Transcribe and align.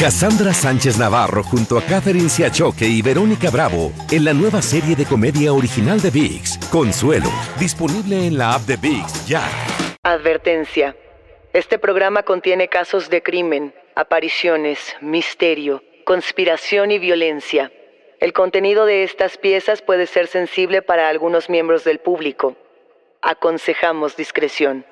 Cassandra 0.00 0.54
Sánchez 0.54 0.96
Navarro 0.96 1.42
junto 1.42 1.76
a 1.76 1.82
Catherine 1.82 2.30
Siachoque 2.30 2.86
y 2.86 3.02
Verónica 3.02 3.50
Bravo 3.50 3.92
en 4.10 4.24
la 4.24 4.32
nueva 4.32 4.62
serie 4.62 4.96
de 4.96 5.04
comedia 5.04 5.52
original 5.52 6.00
de 6.00 6.08
VIX, 6.08 6.56
Consuelo, 6.72 7.28
disponible 7.58 8.26
en 8.26 8.38
la 8.38 8.54
app 8.54 8.62
de 8.62 8.78
VIX 8.78 9.26
ya. 9.26 9.42
Advertencia. 10.02 10.96
Este 11.52 11.78
programa 11.78 12.22
contiene 12.22 12.68
casos 12.68 13.10
de 13.10 13.22
crimen, 13.22 13.74
apariciones, 13.94 14.96
misterio, 15.02 15.84
conspiración 16.06 16.92
y 16.92 16.98
violencia. 16.98 17.70
El 18.20 18.32
contenido 18.32 18.86
de 18.86 19.04
estas 19.04 19.36
piezas 19.36 19.82
puede 19.82 20.06
ser 20.06 20.28
sensible 20.28 20.80
para 20.80 21.10
algunos 21.10 21.50
miembros 21.50 21.84
del 21.84 21.98
público. 21.98 22.56
Aconsejamos 23.20 24.16
discreción. 24.16 24.86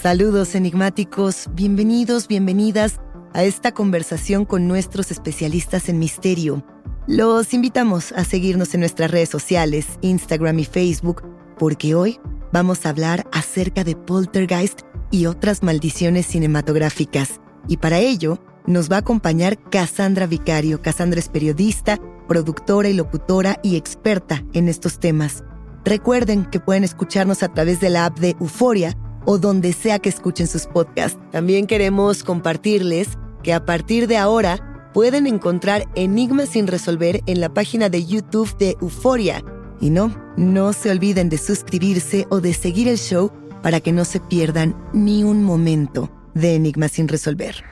Saludos 0.00 0.56
enigmáticos, 0.56 1.48
bienvenidos, 1.52 2.26
bienvenidas 2.26 2.98
a 3.34 3.44
esta 3.44 3.72
conversación 3.72 4.44
con 4.44 4.66
nuestros 4.66 5.12
especialistas 5.12 5.88
en 5.88 6.00
misterio. 6.00 6.64
Los 7.06 7.54
invitamos 7.54 8.10
a 8.12 8.24
seguirnos 8.24 8.74
en 8.74 8.80
nuestras 8.80 9.12
redes 9.12 9.28
sociales, 9.28 9.86
Instagram 10.00 10.58
y 10.58 10.64
Facebook, 10.64 11.22
porque 11.56 11.94
hoy 11.94 12.18
vamos 12.52 12.84
a 12.84 12.88
hablar 12.88 13.28
acerca 13.30 13.84
de 13.84 13.94
poltergeist 13.94 14.80
y 15.12 15.26
otras 15.26 15.62
maldiciones 15.62 16.26
cinematográficas. 16.26 17.40
Y 17.68 17.76
para 17.76 18.00
ello 18.00 18.40
nos 18.66 18.90
va 18.90 18.96
a 18.96 19.00
acompañar 19.00 19.58
Cassandra 19.70 20.26
Vicario. 20.26 20.82
Cassandra 20.82 21.20
es 21.20 21.28
periodista, 21.28 21.98
productora 22.26 22.88
y 22.88 22.94
locutora 22.94 23.60
y 23.62 23.76
experta 23.76 24.44
en 24.52 24.68
estos 24.68 24.98
temas. 24.98 25.44
Recuerden 25.84 26.44
que 26.46 26.60
pueden 26.60 26.82
escucharnos 26.82 27.42
a 27.44 27.52
través 27.52 27.80
de 27.80 27.90
la 27.90 28.06
app 28.06 28.18
de 28.18 28.36
Euforia 28.40 28.96
o 29.24 29.38
donde 29.38 29.72
sea 29.72 29.98
que 29.98 30.08
escuchen 30.08 30.46
sus 30.46 30.66
podcasts. 30.66 31.18
También 31.30 31.66
queremos 31.66 32.24
compartirles 32.24 33.08
que 33.42 33.52
a 33.52 33.64
partir 33.64 34.06
de 34.06 34.16
ahora 34.16 34.90
pueden 34.92 35.26
encontrar 35.26 35.88
Enigmas 35.94 36.50
sin 36.50 36.66
resolver 36.66 37.22
en 37.26 37.40
la 37.40 37.52
página 37.52 37.88
de 37.88 38.04
YouTube 38.04 38.56
de 38.58 38.76
Euforia. 38.80 39.42
Y 39.80 39.90
no, 39.90 40.14
no 40.36 40.72
se 40.72 40.90
olviden 40.90 41.28
de 41.28 41.38
suscribirse 41.38 42.26
o 42.30 42.40
de 42.40 42.54
seguir 42.54 42.88
el 42.88 42.98
show 42.98 43.32
para 43.62 43.80
que 43.80 43.92
no 43.92 44.04
se 44.04 44.20
pierdan 44.20 44.76
ni 44.92 45.24
un 45.24 45.42
momento 45.42 46.10
de 46.34 46.54
Enigmas 46.54 46.92
sin 46.92 47.08
resolver. 47.08 47.64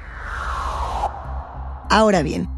Ahora 1.88 2.22
bien, 2.22 2.48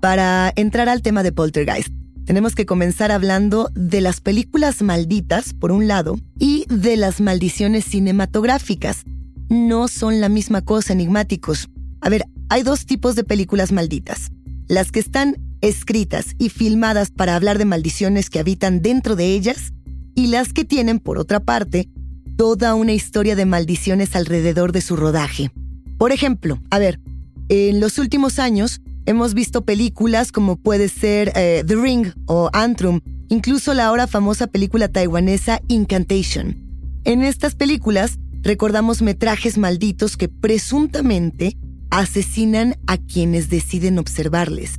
para 0.00 0.52
entrar 0.56 0.88
al 0.88 1.02
tema 1.02 1.22
de 1.22 1.32
Poltergeist, 1.32 2.01
tenemos 2.24 2.54
que 2.54 2.66
comenzar 2.66 3.10
hablando 3.10 3.70
de 3.74 4.00
las 4.00 4.20
películas 4.20 4.82
malditas, 4.82 5.54
por 5.54 5.72
un 5.72 5.88
lado, 5.88 6.18
y 6.38 6.66
de 6.68 6.96
las 6.96 7.20
maldiciones 7.20 7.84
cinematográficas. 7.84 9.04
No 9.48 9.88
son 9.88 10.20
la 10.20 10.28
misma 10.28 10.62
cosa, 10.62 10.92
enigmáticos. 10.92 11.68
A 12.00 12.08
ver, 12.08 12.26
hay 12.48 12.62
dos 12.62 12.86
tipos 12.86 13.16
de 13.16 13.24
películas 13.24 13.72
malditas. 13.72 14.30
Las 14.68 14.92
que 14.92 15.00
están 15.00 15.36
escritas 15.60 16.34
y 16.38 16.48
filmadas 16.48 17.10
para 17.10 17.36
hablar 17.36 17.58
de 17.58 17.64
maldiciones 17.64 18.30
que 18.30 18.38
habitan 18.38 18.82
dentro 18.82 19.16
de 19.16 19.26
ellas, 19.26 19.72
y 20.14 20.28
las 20.28 20.52
que 20.52 20.64
tienen, 20.64 20.98
por 20.98 21.18
otra 21.18 21.40
parte, 21.40 21.88
toda 22.36 22.74
una 22.74 22.92
historia 22.92 23.36
de 23.36 23.46
maldiciones 23.46 24.14
alrededor 24.14 24.72
de 24.72 24.80
su 24.80 24.96
rodaje. 24.96 25.50
Por 25.98 26.12
ejemplo, 26.12 26.60
a 26.70 26.78
ver, 26.78 27.00
en 27.48 27.80
los 27.80 27.98
últimos 27.98 28.38
años 28.38 28.80
Hemos 29.04 29.34
visto 29.34 29.64
películas 29.64 30.30
como 30.30 30.56
puede 30.56 30.88
ser 30.88 31.32
eh, 31.34 31.64
The 31.66 31.74
Ring 31.74 32.12
o 32.26 32.50
Antrum, 32.52 33.00
incluso 33.28 33.74
la 33.74 33.86
ahora 33.86 34.06
famosa 34.06 34.46
película 34.46 34.86
taiwanesa 34.86 35.60
Incantation. 35.66 36.56
En 37.04 37.22
estas 37.22 37.56
películas 37.56 38.20
recordamos 38.42 39.02
metrajes 39.02 39.58
malditos 39.58 40.16
que 40.16 40.28
presuntamente 40.28 41.56
asesinan 41.90 42.76
a 42.86 42.96
quienes 42.96 43.50
deciden 43.50 43.98
observarles. 43.98 44.78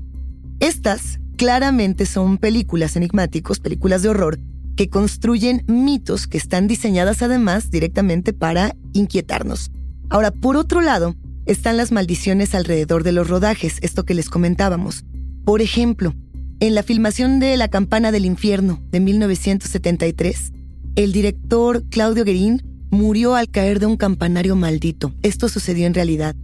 Estas 0.61 1.19
claramente 1.35 2.05
son 2.05 2.37
películas 2.37 2.95
enigmáticos, 2.95 3.59
películas 3.59 4.03
de 4.03 4.09
horror, 4.09 4.39
que 4.77 4.89
construyen 4.89 5.65
mitos 5.67 6.27
que 6.27 6.37
están 6.37 6.67
diseñadas 6.67 7.21
además 7.21 7.71
directamente 7.71 8.31
para 8.31 8.73
inquietarnos. 8.93 9.69
Ahora, 10.09 10.31
por 10.31 10.55
otro 10.55 10.79
lado, 10.79 11.15
están 11.45 11.77
las 11.77 11.91
maldiciones 11.91 12.55
alrededor 12.55 13.03
de 13.03 13.11
los 13.11 13.27
rodajes, 13.27 13.77
esto 13.81 14.05
que 14.05 14.13
les 14.13 14.29
comentábamos. 14.29 15.03
Por 15.45 15.61
ejemplo, 15.61 16.13
en 16.59 16.75
la 16.75 16.83
filmación 16.83 17.39
de 17.39 17.57
La 17.57 17.67
campana 17.67 18.11
del 18.11 18.25
infierno 18.25 18.81
de 18.89 18.99
1973, 18.99 20.53
el 20.95 21.11
director 21.11 21.83
Claudio 21.89 22.23
Guerin 22.23 22.61
murió 22.91 23.35
al 23.35 23.49
caer 23.49 23.79
de 23.79 23.87
un 23.87 23.97
campanario 23.97 24.55
maldito. 24.55 25.13
Esto 25.23 25.49
sucedió 25.49 25.87
en 25.87 25.93
realidad. 25.93 26.35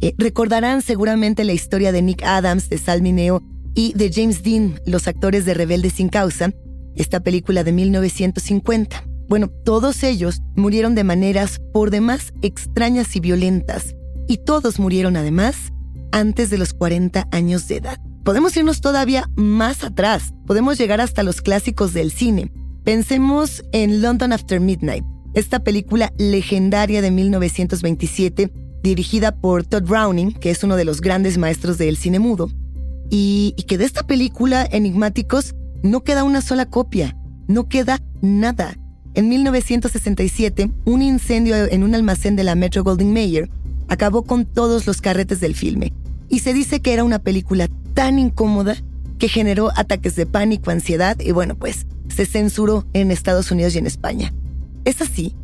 Eh, 0.00 0.14
recordarán 0.16 0.82
seguramente 0.82 1.44
la 1.44 1.52
historia 1.52 1.92
de 1.92 2.02
Nick 2.02 2.22
Adams, 2.22 2.68
de 2.70 2.78
Sal 2.78 3.02
Mineo 3.02 3.42
y 3.74 3.92
de 3.94 4.10
James 4.12 4.42
Dean, 4.42 4.80
los 4.86 5.08
actores 5.08 5.44
de 5.44 5.54
Rebelde 5.54 5.90
sin 5.90 6.08
causa, 6.08 6.52
esta 6.94 7.20
película 7.20 7.64
de 7.64 7.72
1950. 7.72 9.04
Bueno, 9.28 9.48
todos 9.48 10.02
ellos 10.02 10.40
murieron 10.54 10.94
de 10.94 11.04
maneras 11.04 11.60
por 11.72 11.90
demás 11.90 12.32
extrañas 12.42 13.16
y 13.16 13.20
violentas 13.20 13.96
y 14.26 14.38
todos 14.38 14.78
murieron 14.78 15.16
además 15.16 15.72
antes 16.12 16.50
de 16.50 16.58
los 16.58 16.72
40 16.72 17.28
años 17.30 17.68
de 17.68 17.76
edad. 17.76 18.00
Podemos 18.24 18.56
irnos 18.56 18.80
todavía 18.80 19.30
más 19.36 19.84
atrás, 19.84 20.34
podemos 20.46 20.78
llegar 20.78 21.00
hasta 21.00 21.22
los 21.22 21.42
clásicos 21.42 21.92
del 21.92 22.10
cine. 22.10 22.50
Pensemos 22.84 23.64
en 23.72 24.02
London 24.02 24.32
After 24.32 24.60
Midnight, 24.60 25.04
esta 25.34 25.60
película 25.60 26.12
legendaria 26.18 27.02
de 27.02 27.10
1927 27.10 28.52
dirigida 28.82 29.34
por 29.34 29.64
Todd 29.64 29.82
Browning, 29.82 30.32
que 30.32 30.50
es 30.50 30.62
uno 30.62 30.76
de 30.76 30.84
los 30.84 31.00
grandes 31.00 31.38
maestros 31.38 31.76
del 31.76 31.96
cine 31.96 32.18
mudo, 32.18 32.50
y, 33.10 33.54
y 33.56 33.64
que 33.64 33.78
de 33.78 33.84
esta 33.84 34.06
película, 34.06 34.66
Enigmáticos, 34.70 35.54
no 35.82 36.02
queda 36.04 36.24
una 36.24 36.40
sola 36.40 36.66
copia, 36.66 37.16
no 37.48 37.68
queda 37.68 38.00
nada. 38.22 38.76
En 39.14 39.28
1967, 39.28 40.70
un 40.84 41.02
incendio 41.02 41.56
en 41.56 41.82
un 41.82 41.94
almacén 41.94 42.36
de 42.36 42.44
la 42.44 42.54
Metro 42.54 42.84
Goldwyn 42.84 43.12
Mayer 43.12 43.50
acabó 43.88 44.22
con 44.22 44.44
todos 44.44 44.86
los 44.86 45.00
carretes 45.00 45.40
del 45.40 45.54
filme. 45.54 45.92
Y 46.28 46.40
se 46.40 46.54
dice 46.54 46.80
que 46.80 46.92
era 46.92 47.04
una 47.04 47.18
película 47.18 47.68
tan 47.94 48.18
incómoda 48.18 48.76
que 49.18 49.28
generó 49.28 49.70
ataques 49.76 50.16
de 50.16 50.26
pánico, 50.26 50.70
ansiedad 50.70 51.18
y 51.20 51.32
bueno, 51.32 51.54
pues 51.56 51.86
se 52.08 52.26
censuró 52.26 52.86
en 52.92 53.10
Estados 53.10 53.50
Unidos 53.50 53.74
y 53.74 53.78
en 53.78 53.86
España. 53.86 54.32
Es 54.84 55.00
así 55.00 55.34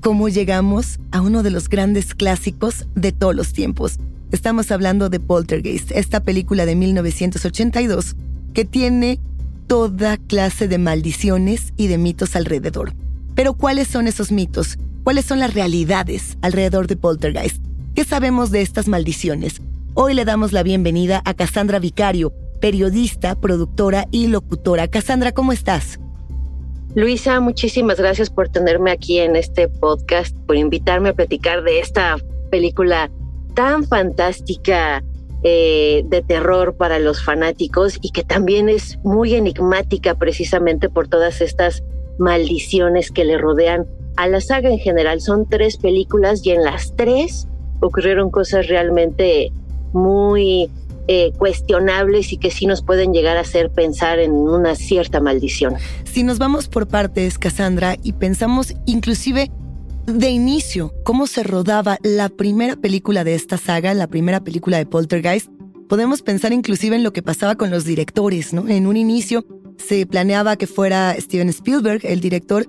cómo 0.00 0.28
llegamos 0.28 0.98
a 1.10 1.20
uno 1.20 1.42
de 1.42 1.50
los 1.50 1.68
grandes 1.68 2.14
clásicos 2.14 2.86
de 2.94 3.12
todos 3.12 3.34
los 3.34 3.52
tiempos. 3.52 3.98
Estamos 4.30 4.70
hablando 4.70 5.08
de 5.08 5.20
Poltergeist, 5.20 5.90
esta 5.92 6.20
película 6.20 6.66
de 6.66 6.74
1982 6.74 8.16
que 8.54 8.64
tiene 8.64 9.20
toda 9.66 10.16
clase 10.16 10.68
de 10.68 10.78
maldiciones 10.78 11.72
y 11.76 11.86
de 11.86 11.98
mitos 11.98 12.34
alrededor. 12.34 12.92
Pero 13.34 13.54
¿cuáles 13.54 13.88
son 13.88 14.08
esos 14.08 14.32
mitos? 14.32 14.78
¿Cuáles 15.04 15.24
son 15.24 15.38
las 15.38 15.54
realidades 15.54 16.36
alrededor 16.42 16.86
de 16.86 16.96
Poltergeist? 16.96 17.69
¿Qué 17.94 18.04
sabemos 18.04 18.52
de 18.52 18.62
estas 18.62 18.86
maldiciones? 18.86 19.60
Hoy 19.94 20.14
le 20.14 20.24
damos 20.24 20.52
la 20.52 20.62
bienvenida 20.62 21.22
a 21.24 21.34
Cassandra 21.34 21.80
Vicario, 21.80 22.32
periodista, 22.60 23.34
productora 23.34 24.06
y 24.12 24.28
locutora. 24.28 24.86
Cassandra, 24.86 25.32
¿cómo 25.32 25.52
estás? 25.52 25.98
Luisa, 26.94 27.40
muchísimas 27.40 27.98
gracias 27.98 28.30
por 28.30 28.48
tenerme 28.48 28.92
aquí 28.92 29.18
en 29.18 29.34
este 29.34 29.68
podcast, 29.68 30.36
por 30.46 30.56
invitarme 30.56 31.08
a 31.08 31.14
platicar 31.14 31.64
de 31.64 31.80
esta 31.80 32.16
película 32.50 33.10
tan 33.54 33.84
fantástica 33.84 35.02
eh, 35.42 36.04
de 36.06 36.22
terror 36.22 36.76
para 36.76 37.00
los 37.00 37.24
fanáticos 37.24 37.98
y 38.00 38.10
que 38.10 38.22
también 38.22 38.68
es 38.68 38.98
muy 39.02 39.34
enigmática 39.34 40.14
precisamente 40.14 40.88
por 40.88 41.08
todas 41.08 41.40
estas 41.40 41.82
maldiciones 42.18 43.10
que 43.10 43.24
le 43.24 43.36
rodean 43.36 43.86
a 44.16 44.28
la 44.28 44.40
saga 44.40 44.70
en 44.70 44.78
general. 44.78 45.20
Son 45.20 45.48
tres 45.48 45.76
películas 45.76 46.46
y 46.46 46.52
en 46.52 46.62
las 46.62 46.94
tres 46.94 47.48
ocurrieron 47.80 48.30
cosas 48.30 48.66
realmente 48.68 49.52
muy 49.92 50.70
eh, 51.08 51.32
cuestionables 51.38 52.32
y 52.32 52.36
que 52.36 52.50
sí 52.50 52.66
nos 52.66 52.82
pueden 52.82 53.12
llegar 53.12 53.36
a 53.36 53.40
hacer 53.40 53.70
pensar 53.70 54.18
en 54.20 54.32
una 54.32 54.76
cierta 54.76 55.20
maldición. 55.20 55.74
Si 56.04 56.22
nos 56.22 56.38
vamos 56.38 56.68
por 56.68 56.86
partes, 56.86 57.38
Cassandra, 57.38 57.96
y 58.02 58.12
pensamos 58.12 58.74
inclusive 58.86 59.50
de 60.06 60.28
inicio 60.30 60.94
cómo 61.04 61.26
se 61.26 61.42
rodaba 61.42 61.98
la 62.02 62.28
primera 62.28 62.76
película 62.76 63.24
de 63.24 63.34
esta 63.34 63.56
saga, 63.58 63.94
la 63.94 64.06
primera 64.06 64.40
película 64.40 64.78
de 64.78 64.86
Poltergeist, 64.86 65.48
podemos 65.88 66.22
pensar 66.22 66.52
inclusive 66.52 66.94
en 66.94 67.02
lo 67.02 67.12
que 67.12 67.22
pasaba 67.22 67.56
con 67.56 67.70
los 67.70 67.84
directores, 67.84 68.52
¿no? 68.52 68.68
En 68.68 68.86
un 68.86 68.96
inicio 68.96 69.44
se 69.78 70.06
planeaba 70.06 70.56
que 70.56 70.66
fuera 70.66 71.16
Steven 71.18 71.48
Spielberg 71.48 72.00
el 72.04 72.20
director 72.20 72.66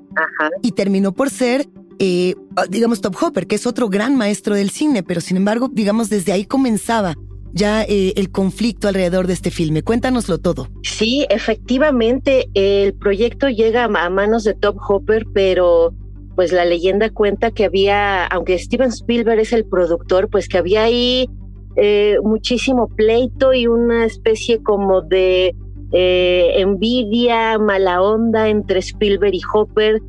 y 0.61 0.71
terminó 0.71 1.11
por 1.11 1.29
ser 1.29 1.67
eh, 2.03 2.33
digamos, 2.67 2.99
Top 2.99 3.15
Hopper, 3.21 3.45
que 3.45 3.53
es 3.53 3.67
otro 3.67 3.87
gran 3.87 4.17
maestro 4.17 4.55
del 4.55 4.71
cine, 4.71 5.03
pero 5.03 5.21
sin 5.21 5.37
embargo, 5.37 5.69
digamos, 5.71 6.09
desde 6.09 6.31
ahí 6.31 6.45
comenzaba 6.45 7.13
ya 7.53 7.83
eh, 7.83 8.13
el 8.15 8.31
conflicto 8.31 8.87
alrededor 8.87 9.27
de 9.27 9.33
este 9.33 9.51
filme. 9.51 9.83
Cuéntanoslo 9.83 10.39
todo. 10.39 10.67
Sí, 10.81 11.27
efectivamente, 11.29 12.49
el 12.55 12.95
proyecto 12.95 13.49
llega 13.49 13.83
a 13.83 14.09
manos 14.09 14.45
de 14.45 14.55
Top 14.55 14.77
Hopper, 14.89 15.27
pero 15.31 15.93
pues 16.35 16.51
la 16.51 16.65
leyenda 16.65 17.11
cuenta 17.11 17.51
que 17.51 17.65
había, 17.65 18.25
aunque 18.25 18.57
Steven 18.57 18.89
Spielberg 18.89 19.39
es 19.39 19.53
el 19.53 19.65
productor, 19.65 20.27
pues 20.27 20.47
que 20.47 20.57
había 20.57 20.85
ahí 20.85 21.29
eh, 21.75 22.17
muchísimo 22.23 22.87
pleito 22.87 23.53
y 23.53 23.67
una 23.67 24.05
especie 24.05 24.63
como 24.63 25.01
de 25.03 25.53
envidia, 25.93 27.59
mala 27.59 28.01
onda 28.01 28.47
entre 28.47 28.79
Spielberg 28.79 29.35
y 29.35 29.41
Hopper 29.53 30.01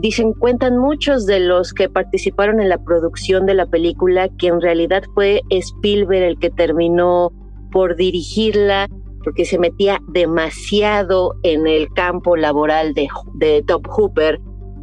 Dicen, 0.00 0.32
cuentan 0.32 0.78
muchos 0.78 1.26
de 1.26 1.40
los 1.40 1.72
que 1.72 1.88
participaron 1.88 2.60
en 2.60 2.68
la 2.68 2.78
producción 2.78 3.46
de 3.46 3.54
la 3.54 3.66
película 3.66 4.28
que 4.38 4.46
en 4.46 4.60
realidad 4.60 5.02
fue 5.12 5.42
Spielberg 5.50 6.22
el 6.22 6.38
que 6.38 6.50
terminó 6.50 7.32
por 7.72 7.96
dirigirla 7.96 8.88
porque 9.24 9.44
se 9.44 9.58
metía 9.58 10.00
demasiado 10.06 11.34
en 11.42 11.66
el 11.66 11.88
campo 11.94 12.36
laboral 12.36 12.94
de, 12.94 13.08
de 13.38 13.64
Top 13.66 13.88
Hooper. 13.88 14.38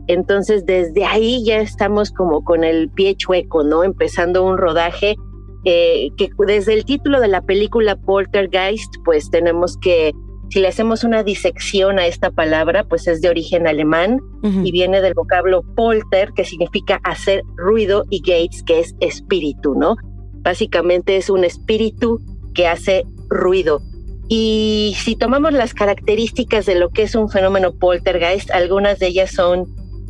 Entonces 0.08 0.66
desde 0.66 1.06
ahí 1.06 1.46
ya 1.46 1.60
estamos 1.60 2.12
como 2.12 2.44
con 2.44 2.66
el 2.66 2.90
pie 2.90 3.16
chueco, 3.16 3.64
¿no? 3.64 3.86
Empezando 3.86 4.44
un 4.44 4.58
rodaje 4.58 5.16
eh, 5.64 6.10
que 6.18 6.30
desde 6.46 6.74
el 6.74 6.84
título 6.84 7.22
de 7.22 7.30
la 7.30 7.42
película 7.42 7.96
Poltergeist, 7.96 8.94
pues 9.06 9.30
tenemos 9.30 9.78
que 9.78 10.12
si 10.50 10.60
le 10.60 10.68
hacemos 10.68 11.04
una 11.04 11.24
disección 11.24 12.00
a 12.00 12.08
esta 12.08 12.32
palabra, 12.32 12.84
pues 12.84 13.08
es 13.08 13.22
de 13.22 13.30
origen 13.30 13.68
alemán 13.68 14.20
y 14.64 14.72
viene 14.72 15.02
del 15.02 15.16
vocablo 15.16 15.64
polter, 15.76 16.32
que 16.34 16.46
significa 16.46 17.00
hacer 17.04 17.42
ruido, 17.56 18.04
y 18.12 18.20
gates, 18.20 18.62
que 18.64 18.80
es 18.80 18.96
espíritu, 19.00 19.74
¿no? 19.76 19.96
Básicamente 20.44 21.18
es 21.18 21.32
un 21.32 21.44
espíritu 21.44 22.22
que 22.54 22.68
hace 22.68 23.06
ruido. 23.28 23.82
Y 24.28 24.96
si 24.98 25.16
tomamos 25.16 25.54
las 25.54 25.74
características 25.74 26.66
de 26.66 26.76
lo 26.76 26.90
que 26.90 27.04
es 27.04 27.16
un 27.16 27.30
fenómeno 27.30 27.74
poltergeist, 27.74 28.52
algunas 28.52 29.00
de 29.00 29.08
ellas 29.08 29.32
son 29.32 29.66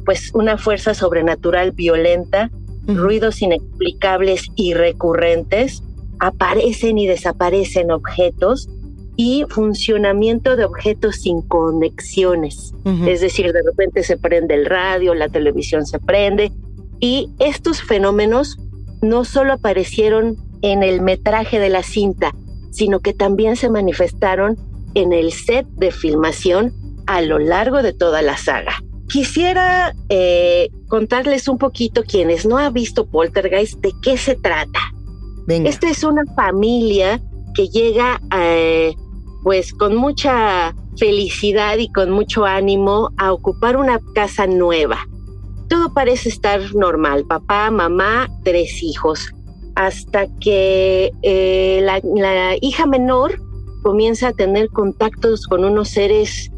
pues 0.06 0.32
una 0.34 0.58
fuerza 0.58 0.94
sobrenatural 0.94 1.72
violenta, 1.72 2.52
ruidos 2.88 3.42
inexplicables 3.42 4.44
y 4.56 4.74
recurrentes, 4.74 5.82
aparecen 6.20 6.98
y 6.98 7.08
desaparecen 7.08 7.92
objetos, 7.92 8.70
y 9.18 9.46
funcionamiento 9.50 10.56
de 10.56 10.66
objetos 10.66 11.18
sin 11.18 11.42
conexiones. 11.42 12.74
Es 13.08 13.22
decir, 13.22 13.52
de 13.52 13.64
repente 13.64 14.04
se 14.04 14.18
prende 14.18 14.54
el 14.54 14.66
radio, 14.66 15.14
la 15.14 15.30
televisión 15.30 15.86
se 15.86 16.00
prende 16.00 16.52
y 17.00 17.30
estos 17.40 17.82
fenómenos 17.82 18.58
no 19.02 19.26
solo 19.26 19.54
aparecieron 19.54 20.38
en 20.62 20.84
el 20.84 21.02
metraje 21.02 21.60
de 21.60 21.70
la 21.70 21.84
cinta, 21.84 22.34
sino 22.72 23.00
que 23.00 23.14
también 23.14 23.56
se 23.56 23.70
manifestaron 23.70 24.58
en 24.94 25.14
el 25.14 25.32
set 25.32 25.66
de 25.78 25.92
filmación 25.92 26.74
a 27.08 27.22
lo 27.22 27.40
largo 27.40 27.82
de 27.82 27.94
toda 27.94 28.22
la 28.22 28.38
saga. 28.38 28.82
Quisiera 29.08 29.94
eh, 30.10 30.70
contarles 30.88 31.48
un 31.48 31.58
poquito, 31.58 32.04
quienes 32.04 32.46
no 32.46 32.58
han 32.58 32.74
visto 32.74 33.06
Poltergeist, 33.06 33.80
de 33.80 33.94
qué 34.02 34.18
se 34.18 34.36
trata. 34.36 34.80
Esta 35.48 35.90
es 35.90 36.04
una 36.04 36.24
familia 36.36 37.22
que 37.54 37.68
llega 37.68 38.20
a, 38.32 38.90
pues 39.46 39.76
con 39.76 39.96
mucha 39.96 40.74
felicidad 40.98 41.78
y 41.78 41.92
con 41.92 42.10
mucho 42.10 42.46
ánimo 42.46 43.12
a 43.18 43.32
ocupar 43.32 43.78
una 43.78 44.00
casa 44.16 44.48
nueva. 44.48 44.98
Todo 45.70 45.94
parece 45.94 46.30
estar 46.30 46.74
normal, 46.74 47.26
papá, 47.28 47.70
mamá, 47.70 48.28
tres 48.44 48.82
hijos, 48.82 49.36
hasta 49.76 50.26
que 50.40 51.12
eh, 51.22 51.80
la, 51.84 52.56
hija 52.60 52.88
menor 52.88 53.40
comienza 53.84 54.30
a 54.30 54.34
tener 54.34 54.70
contactos 54.70 55.46
con 55.46 55.64
unos 55.64 55.90
seres 55.90 56.50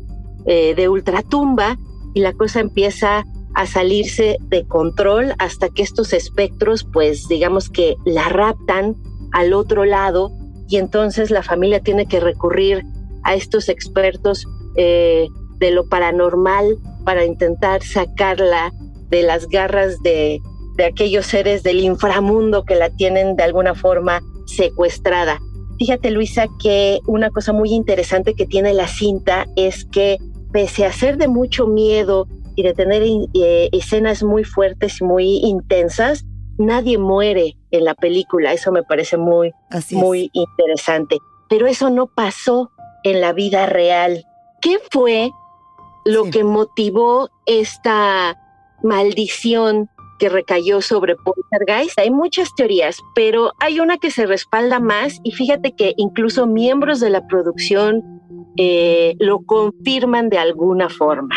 eh, 0.46 0.74
de 0.74 0.88
ultratumba 0.88 1.78
y 2.14 2.22
la 2.22 2.32
cosa 2.32 2.62
empieza 2.62 3.26
a 3.54 3.66
salirse 3.66 4.38
de 4.48 4.66
control 4.66 5.34
hasta 5.40 5.68
que 5.68 5.84
estos 5.84 6.14
espectros, 6.14 6.86
pues 6.86 7.28
digamos 7.28 7.70
que 7.70 7.98
la 8.06 8.30
raptan 8.30 8.96
al 9.34 9.52
otro 9.52 9.84
lado 9.84 10.32
y 10.68 10.78
entonces 10.78 11.32
la 11.32 11.44
familia 11.44 11.80
tiene 11.80 12.06
que 12.06 12.20
recurrir 12.20 12.84
a 13.24 13.36
estos 13.36 13.70
expertos 13.70 14.46
eh, 14.76 15.28
de 15.58 15.72
lo 15.72 15.88
paranormal 15.88 16.78
para 17.04 17.26
intentar 17.26 17.84
sacarla 17.84 18.72
de 19.10 19.24
las 19.24 19.48
garras 19.48 20.02
de, 20.04 20.40
de 20.78 20.86
aquellos 20.86 21.26
seres 21.26 21.64
del 21.64 21.80
inframundo 21.80 22.64
que 22.64 22.76
la 22.76 22.90
tienen 22.90 23.36
de 23.36 23.44
alguna 23.44 23.74
forma 23.76 24.22
secuestrada. 24.46 25.40
Fíjate 25.80 26.12
Luisa 26.12 26.48
que 26.62 27.00
una 27.08 27.30
cosa 27.30 27.54
muy 27.54 27.72
interesante 27.72 28.34
que 28.34 28.46
tiene 28.46 28.74
la 28.74 28.88
cinta 28.88 29.46
es 29.56 29.86
que 29.86 30.18
pese 30.52 30.86
a 30.86 30.94
ser 30.94 31.18
de 31.18 31.28
mucho 31.28 31.68
miedo 31.68 32.28
y 32.56 32.64
de 32.64 32.74
tener 32.74 33.04
eh, 33.04 33.70
escenas 33.72 34.24
muy 34.24 34.44
fuertes 34.44 35.00
y 35.02 35.04
muy 35.04 35.38
intensas, 35.44 36.26
nadie 36.58 36.98
muere 36.98 37.58
en 37.72 37.86
la 37.86 37.96
película. 37.96 38.54
Eso 38.54 38.72
me 38.72 38.84
parece 38.84 39.18
muy, 39.18 39.54
muy 39.92 40.30
interesante. 40.34 41.18
Pero 41.50 41.68
eso 41.68 41.90
no 41.90 42.08
pasó 42.08 42.72
en 43.04 43.22
la 43.22 43.34
vida 43.34 43.66
real. 43.66 44.26
¿Qué 44.62 44.80
fue 44.92 45.32
lo 46.06 46.26
que 46.26 46.44
motivó 46.44 47.30
esta 47.46 48.38
maldición 48.84 49.90
que 50.20 50.30
recayó 50.30 50.82
sobre 50.82 51.16
Poltergeist? 51.16 51.98
Hay 52.00 52.12
muchas 52.12 52.54
teorías, 52.56 52.98
pero 53.16 53.52
hay 53.60 53.80
una 53.80 53.98
que 53.98 54.12
se 54.12 54.26
respalda 54.26 54.80
más 54.80 55.20
y 55.24 55.32
fíjate 55.32 55.74
que 55.74 55.94
incluso 55.98 56.48
miembros 56.48 57.00
de 57.00 57.10
la 57.10 57.28
producción 57.28 58.04
eh, 58.58 59.16
lo 59.20 59.46
confirman 59.46 60.30
de 60.30 60.40
alguna 60.40 60.90
forma. 60.90 61.36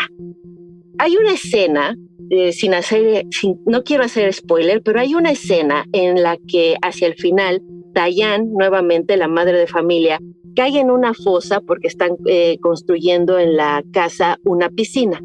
Hay 1.03 1.17
una 1.17 1.33
escena 1.33 1.95
eh, 2.29 2.51
sin 2.51 2.75
hacer, 2.75 3.25
no 3.65 3.83
quiero 3.83 4.03
hacer 4.03 4.31
spoiler, 4.31 4.83
pero 4.83 4.99
hay 4.99 5.15
una 5.15 5.31
escena 5.31 5.83
en 5.93 6.21
la 6.21 6.37
que 6.47 6.75
hacia 6.83 7.07
el 7.07 7.15
final, 7.15 7.59
Diane, 7.95 8.45
nuevamente 8.45 9.17
la 9.17 9.27
madre 9.27 9.57
de 9.57 9.65
familia, 9.65 10.19
cae 10.55 10.79
en 10.79 10.91
una 10.91 11.15
fosa 11.15 11.59
porque 11.59 11.87
están 11.87 12.17
eh, 12.27 12.59
construyendo 12.61 13.39
en 13.39 13.57
la 13.57 13.83
casa 13.91 14.37
una 14.43 14.69
piscina. 14.69 15.19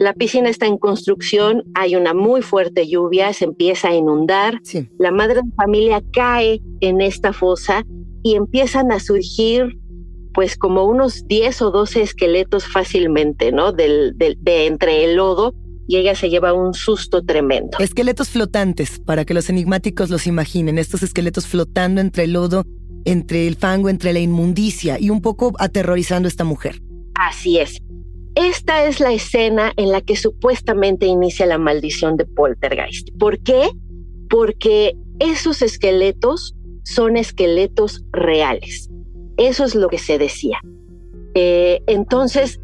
La 0.00 0.14
piscina 0.14 0.48
está 0.48 0.66
en 0.66 0.78
construcción, 0.78 1.62
hay 1.74 1.94
una 1.94 2.12
muy 2.12 2.42
fuerte 2.42 2.88
lluvia, 2.88 3.32
se 3.32 3.44
empieza 3.44 3.90
a 3.90 3.94
inundar. 3.94 4.60
La 4.98 5.12
madre 5.12 5.42
de 5.42 5.52
familia 5.56 6.02
cae 6.12 6.60
en 6.80 7.00
esta 7.00 7.32
fosa 7.32 7.84
y 8.24 8.34
empiezan 8.34 8.90
a 8.90 8.98
surgir 8.98 9.78
pues 10.38 10.56
como 10.56 10.84
unos 10.84 11.26
10 11.26 11.62
o 11.62 11.70
12 11.72 12.00
esqueletos 12.00 12.64
fácilmente, 12.64 13.50
¿no? 13.50 13.72
de 13.72 14.14
entre 14.46 15.04
el 15.04 15.16
lodo 15.16 15.52
y 15.88 15.96
ella 15.96 16.14
se 16.14 16.30
lleva 16.30 16.52
un 16.52 16.74
susto 16.74 17.24
tremendo. 17.24 17.76
Esqueletos 17.80 18.28
flotantes, 18.28 19.00
para 19.00 19.24
que 19.24 19.34
los 19.34 19.50
enigmáticos 19.50 20.10
los 20.10 20.28
imaginen, 20.28 20.78
estos 20.78 21.02
esqueletos 21.02 21.48
flotando 21.48 22.00
entre 22.00 22.22
el 22.22 22.34
lodo, 22.34 22.62
entre 23.04 23.48
el 23.48 23.56
fango, 23.56 23.88
entre 23.88 24.12
la 24.12 24.20
inmundicia 24.20 24.96
y 25.00 25.10
un 25.10 25.22
poco 25.22 25.54
aterrorizando 25.58 26.28
a 26.28 26.30
esta 26.30 26.44
mujer. 26.44 26.82
Así 27.16 27.58
es. 27.58 27.82
Esta 28.36 28.84
es 28.84 29.00
la 29.00 29.12
escena 29.12 29.72
en 29.76 29.90
la 29.90 30.02
que 30.02 30.14
supuestamente 30.14 31.06
inicia 31.06 31.46
la 31.46 31.58
maldición 31.58 32.16
de 32.16 32.26
Poltergeist. 32.26 33.08
¿Por 33.18 33.40
qué? 33.40 33.70
Porque 34.30 34.92
esos 35.18 35.62
esqueletos 35.62 36.54
son 36.84 37.16
esqueletos 37.16 38.04
reales. 38.12 38.87
Eso 39.38 39.64
es 39.64 39.74
lo 39.74 39.88
que 39.88 39.98
se 39.98 40.18
decía. 40.18 40.60
Eh, 41.34 41.80
entonces, 41.86 42.60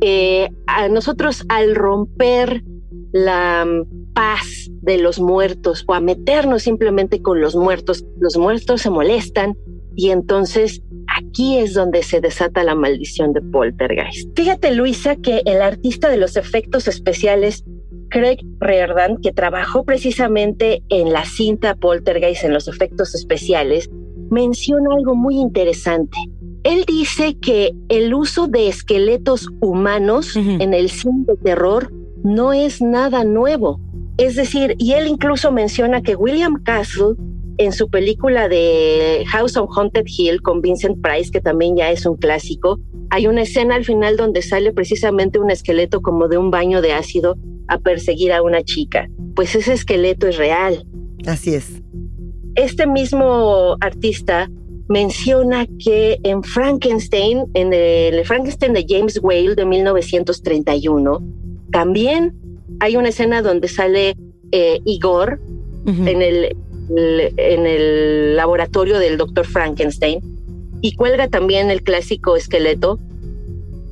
eh, 0.00 0.48
a 0.66 0.88
nosotros 0.88 1.44
al 1.48 1.74
romper 1.74 2.64
la 3.12 3.64
mm, 3.64 4.12
paz 4.14 4.70
de 4.82 4.98
los 4.98 5.20
muertos 5.20 5.84
o 5.86 5.94
a 5.94 6.00
meternos 6.00 6.62
simplemente 6.62 7.22
con 7.22 7.40
los 7.40 7.54
muertos, 7.54 8.04
los 8.18 8.36
muertos 8.36 8.82
se 8.82 8.90
molestan 8.90 9.56
y 9.94 10.10
entonces 10.10 10.82
aquí 11.16 11.58
es 11.58 11.74
donde 11.74 12.02
se 12.02 12.20
desata 12.20 12.64
la 12.64 12.74
maldición 12.74 13.32
de 13.32 13.40
Poltergeist. 13.40 14.28
Fíjate, 14.36 14.74
Luisa, 14.74 15.16
que 15.16 15.42
el 15.46 15.62
artista 15.62 16.08
de 16.08 16.18
los 16.18 16.36
efectos 16.36 16.88
especiales, 16.88 17.64
Craig 18.10 18.38
Reardon, 18.60 19.18
que 19.22 19.32
trabajó 19.32 19.84
precisamente 19.84 20.82
en 20.90 21.12
la 21.12 21.24
cinta 21.24 21.74
Poltergeist 21.74 22.44
en 22.44 22.52
los 22.52 22.68
efectos 22.68 23.14
especiales, 23.14 23.90
menciona 24.30 24.94
algo 24.94 25.14
muy 25.14 25.36
interesante. 25.36 26.18
Él 26.64 26.84
dice 26.86 27.36
que 27.40 27.72
el 27.88 28.12
uso 28.12 28.48
de 28.48 28.68
esqueletos 28.68 29.48
humanos 29.60 30.34
en 30.36 30.74
el 30.74 30.90
cine 30.90 31.24
de 31.26 31.36
terror 31.36 31.92
no 32.24 32.52
es 32.52 32.82
nada 32.82 33.24
nuevo. 33.24 33.80
Es 34.18 34.34
decir, 34.34 34.74
y 34.78 34.92
él 34.92 35.06
incluso 35.06 35.52
menciona 35.52 36.02
que 36.02 36.16
William 36.16 36.62
Castle 36.62 37.14
en 37.58 37.72
su 37.72 37.88
película 37.88 38.48
de 38.48 39.24
House 39.28 39.56
on 39.56 39.68
Haunted 39.74 40.04
Hill 40.06 40.42
con 40.42 40.60
Vincent 40.60 41.00
Price, 41.02 41.30
que 41.30 41.40
también 41.40 41.76
ya 41.76 41.90
es 41.90 42.04
un 42.04 42.16
clásico, 42.16 42.80
hay 43.10 43.26
una 43.26 43.42
escena 43.42 43.76
al 43.76 43.84
final 43.84 44.16
donde 44.16 44.42
sale 44.42 44.72
precisamente 44.72 45.38
un 45.38 45.50
esqueleto 45.50 46.02
como 46.02 46.28
de 46.28 46.38
un 46.38 46.50
baño 46.50 46.82
de 46.82 46.92
ácido 46.92 47.36
a 47.68 47.78
perseguir 47.78 48.32
a 48.32 48.42
una 48.42 48.62
chica. 48.62 49.08
Pues 49.34 49.54
ese 49.54 49.72
esqueleto 49.72 50.26
es 50.26 50.36
real. 50.36 50.84
Así 51.26 51.54
es. 51.54 51.82
Este 52.56 52.86
mismo 52.86 53.76
artista 53.80 54.50
menciona 54.88 55.66
que 55.78 56.18
en 56.22 56.42
Frankenstein, 56.42 57.44
en 57.54 57.72
el 57.72 58.24
Frankenstein 58.24 58.72
de 58.72 58.86
James 58.88 59.20
Whale 59.22 59.54
de 59.54 59.64
1931, 59.66 61.22
también 61.70 62.34
hay 62.80 62.96
una 62.96 63.10
escena 63.10 63.42
donde 63.42 63.68
sale 63.68 64.16
eh, 64.52 64.80
Igor 64.84 65.40
en, 65.86 66.22
el, 66.22 66.56
en 66.88 67.66
el 67.66 68.36
laboratorio 68.36 68.98
del 68.98 69.18
doctor 69.18 69.46
Frankenstein 69.46 70.20
y 70.80 70.94
cuelga 70.94 71.28
también 71.28 71.70
el 71.70 71.82
clásico 71.82 72.36
esqueleto. 72.36 72.98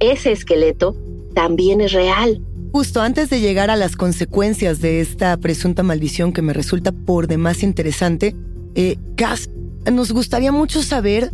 Ese 0.01 0.33
esqueleto 0.33 0.97
también 1.35 1.81
es 1.81 1.93
real. 1.93 2.41
Justo 2.73 3.01
antes 3.01 3.31
de 3.31 3.41
llegar 3.41 3.71
a 3.71 3.77
las 3.77 3.95
consecuencias 3.95 4.81
de 4.81 5.01
esta 5.01 5.37
presunta 5.37 5.83
maldición 5.83 6.33
que 6.33 6.43
me 6.43 6.53
resulta 6.53 6.91
por 6.91 7.29
demás 7.29 7.63
interesante, 7.63 8.35
eh, 8.75 8.97
Cass, 9.17 9.51
nos 9.91 10.13
gustaría 10.13 10.53
mucho 10.53 10.83
saber 10.83 11.31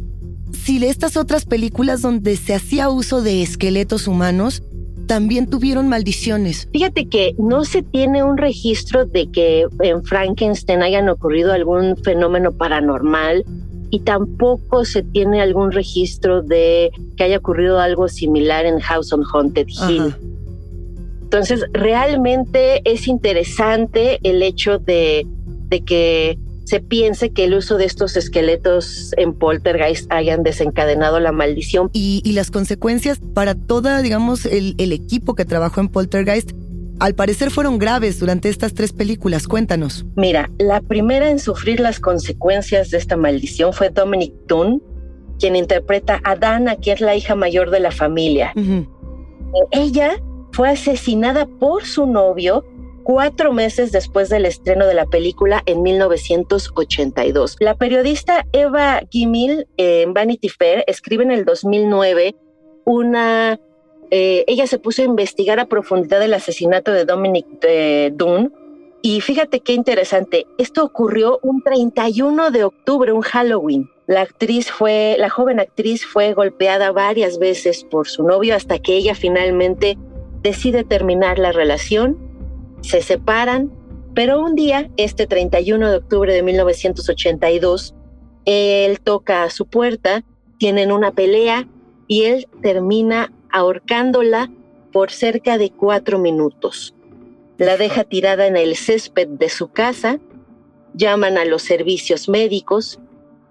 si 0.52 0.84
estas 0.84 1.16
otras 1.16 1.44
películas 1.44 2.02
donde 2.02 2.36
se 2.36 2.54
hacía 2.54 2.90
uso 2.90 3.22
de 3.22 3.42
esqueletos 3.42 4.06
humanos 4.06 4.62
también 5.06 5.48
tuvieron 5.48 5.88
maldiciones. 5.88 6.68
Fíjate 6.72 7.08
que 7.08 7.34
no 7.36 7.64
se 7.64 7.82
tiene 7.82 8.22
un 8.22 8.36
registro 8.36 9.06
de 9.06 9.28
que 9.28 9.66
en 9.80 10.04
Frankenstein 10.04 10.82
hayan 10.82 11.08
ocurrido 11.08 11.52
algún 11.52 11.96
fenómeno 11.96 12.52
paranormal 12.52 13.44
y 13.90 14.00
tampoco 14.00 14.84
se 14.84 15.02
tiene 15.02 15.40
algún 15.40 15.72
registro 15.72 16.42
de 16.42 16.92
que 17.16 17.24
haya 17.24 17.38
ocurrido 17.38 17.80
algo 17.80 18.06
similar 18.06 18.66
en 18.66 18.78
House 18.78 19.12
on 19.12 19.24
Haunted 19.24 19.66
Hill. 19.66 20.14
Entonces, 21.22 21.64
realmente 21.72 22.80
es 22.84 23.08
interesante 23.08 24.20
el 24.22 24.42
hecho 24.44 24.78
de, 24.78 25.26
de 25.68 25.80
que 25.80 26.38
se 26.70 26.78
piense 26.78 27.32
que 27.32 27.42
el 27.42 27.54
uso 27.54 27.78
de 27.78 27.84
estos 27.84 28.16
esqueletos 28.16 29.12
en 29.16 29.34
poltergeist 29.34 30.06
hayan 30.12 30.44
desencadenado 30.44 31.18
la 31.18 31.32
maldición. 31.32 31.90
Y, 31.92 32.22
las 32.32 32.52
consecuencias 32.52 33.18
para 33.34 33.56
toda, 33.56 34.00
digamos, 34.02 34.46
el, 34.46 34.76
el 34.78 34.92
equipo 34.92 35.34
que 35.34 35.44
trabajó 35.44 35.80
en 35.80 35.88
poltergeist 35.88 36.52
al 37.00 37.16
parecer 37.16 37.50
fueron 37.50 37.80
graves 37.80 38.20
durante 38.20 38.48
estas 38.48 38.72
tres 38.72 38.92
películas. 38.92 39.48
Cuéntanos. 39.48 40.06
Mira, 40.14 40.48
la 40.60 40.80
primera 40.80 41.28
en 41.28 41.40
sufrir 41.40 41.80
las 41.80 41.98
consecuencias 41.98 42.90
de 42.90 42.98
esta 42.98 43.16
maldición 43.16 43.72
fue 43.72 43.90
Dominic 43.90 44.32
Dunn, 44.46 44.80
quien 45.40 45.56
interpreta 45.56 46.20
a 46.22 46.36
Dana, 46.36 46.76
que 46.76 46.92
es 46.92 47.00
la 47.00 47.16
hija 47.16 47.34
mayor 47.34 47.70
de 47.72 47.80
la 47.80 47.90
familia. 47.90 48.52
Ella 49.72 50.22
fue 50.52 50.68
asesinada 50.68 51.46
por 51.46 51.84
su 51.84 52.06
novio 52.06 52.64
cuatro 53.02 53.52
meses 53.52 53.92
después 53.92 54.28
del 54.28 54.46
estreno 54.46 54.86
de 54.86 54.94
la 54.94 55.06
película 55.06 55.62
en 55.66 55.82
1982. 55.82 57.56
La 57.60 57.74
periodista 57.76 58.46
Eva 58.52 59.02
Gimil 59.10 59.66
en 59.76 60.14
Vanity 60.14 60.48
Fair 60.48 60.84
escribe 60.86 61.24
en 61.24 61.32
el 61.32 61.44
2009 61.44 62.34
una... 62.84 63.60
Eh, 64.12 64.44
ella 64.48 64.66
se 64.66 64.80
puso 64.80 65.02
a 65.02 65.04
investigar 65.04 65.60
a 65.60 65.66
profundidad 65.66 66.20
el 66.22 66.34
asesinato 66.34 66.90
de 66.90 67.04
Dominic 67.04 67.46
eh, 67.62 68.10
Dunn 68.12 68.52
y 69.02 69.22
fíjate 69.22 69.60
qué 69.60 69.72
interesante, 69.72 70.46
esto 70.58 70.84
ocurrió 70.84 71.38
un 71.42 71.62
31 71.62 72.50
de 72.50 72.64
octubre, 72.64 73.12
un 73.12 73.22
Halloween. 73.22 73.88
La 74.06 74.20
actriz 74.22 74.70
fue, 74.70 75.16
la 75.18 75.30
joven 75.30 75.58
actriz 75.58 76.04
fue 76.04 76.34
golpeada 76.34 76.92
varias 76.92 77.38
veces 77.38 77.84
por 77.84 78.08
su 78.08 78.24
novio 78.24 78.54
hasta 78.54 78.78
que 78.78 78.96
ella 78.96 79.14
finalmente 79.14 79.96
decide 80.42 80.84
terminar 80.84 81.38
la 81.38 81.52
relación 81.52 82.29
se 82.80 83.02
separan, 83.02 83.70
pero 84.14 84.40
un 84.40 84.54
día, 84.54 84.90
este 84.96 85.26
31 85.26 85.90
de 85.90 85.96
octubre 85.96 86.32
de 86.32 86.42
1982, 86.42 87.94
él 88.44 89.00
toca 89.00 89.44
a 89.44 89.50
su 89.50 89.66
puerta, 89.66 90.24
tienen 90.58 90.92
una 90.92 91.12
pelea 91.12 91.68
y 92.06 92.24
él 92.24 92.48
termina 92.62 93.32
ahorcándola 93.50 94.50
por 94.92 95.10
cerca 95.10 95.58
de 95.58 95.70
cuatro 95.70 96.18
minutos. 96.18 96.94
La 97.58 97.76
deja 97.76 98.04
tirada 98.04 98.46
en 98.46 98.56
el 98.56 98.76
césped 98.76 99.28
de 99.28 99.48
su 99.48 99.68
casa, 99.68 100.18
llaman 100.94 101.38
a 101.38 101.44
los 101.44 101.62
servicios 101.62 102.28
médicos, 102.28 102.98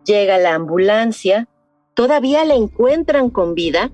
llega 0.05 0.37
la 0.37 0.55
ambulancia, 0.55 1.47
todavía 1.93 2.43
la 2.43 2.55
encuentran 2.55 3.29
con 3.29 3.53
vida, 3.53 3.91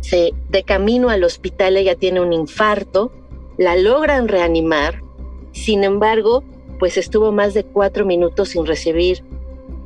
se, 0.00 0.32
de 0.48 0.62
camino 0.62 1.10
al 1.10 1.24
hospital 1.24 1.76
ella 1.76 1.96
tiene 1.96 2.20
un 2.20 2.32
infarto, 2.32 3.12
la 3.58 3.76
logran 3.76 4.28
reanimar, 4.28 5.02
sin 5.52 5.84
embargo, 5.84 6.44
pues 6.78 6.96
estuvo 6.96 7.32
más 7.32 7.54
de 7.54 7.64
cuatro 7.64 8.04
minutos 8.04 8.50
sin 8.50 8.66
recibir 8.66 9.24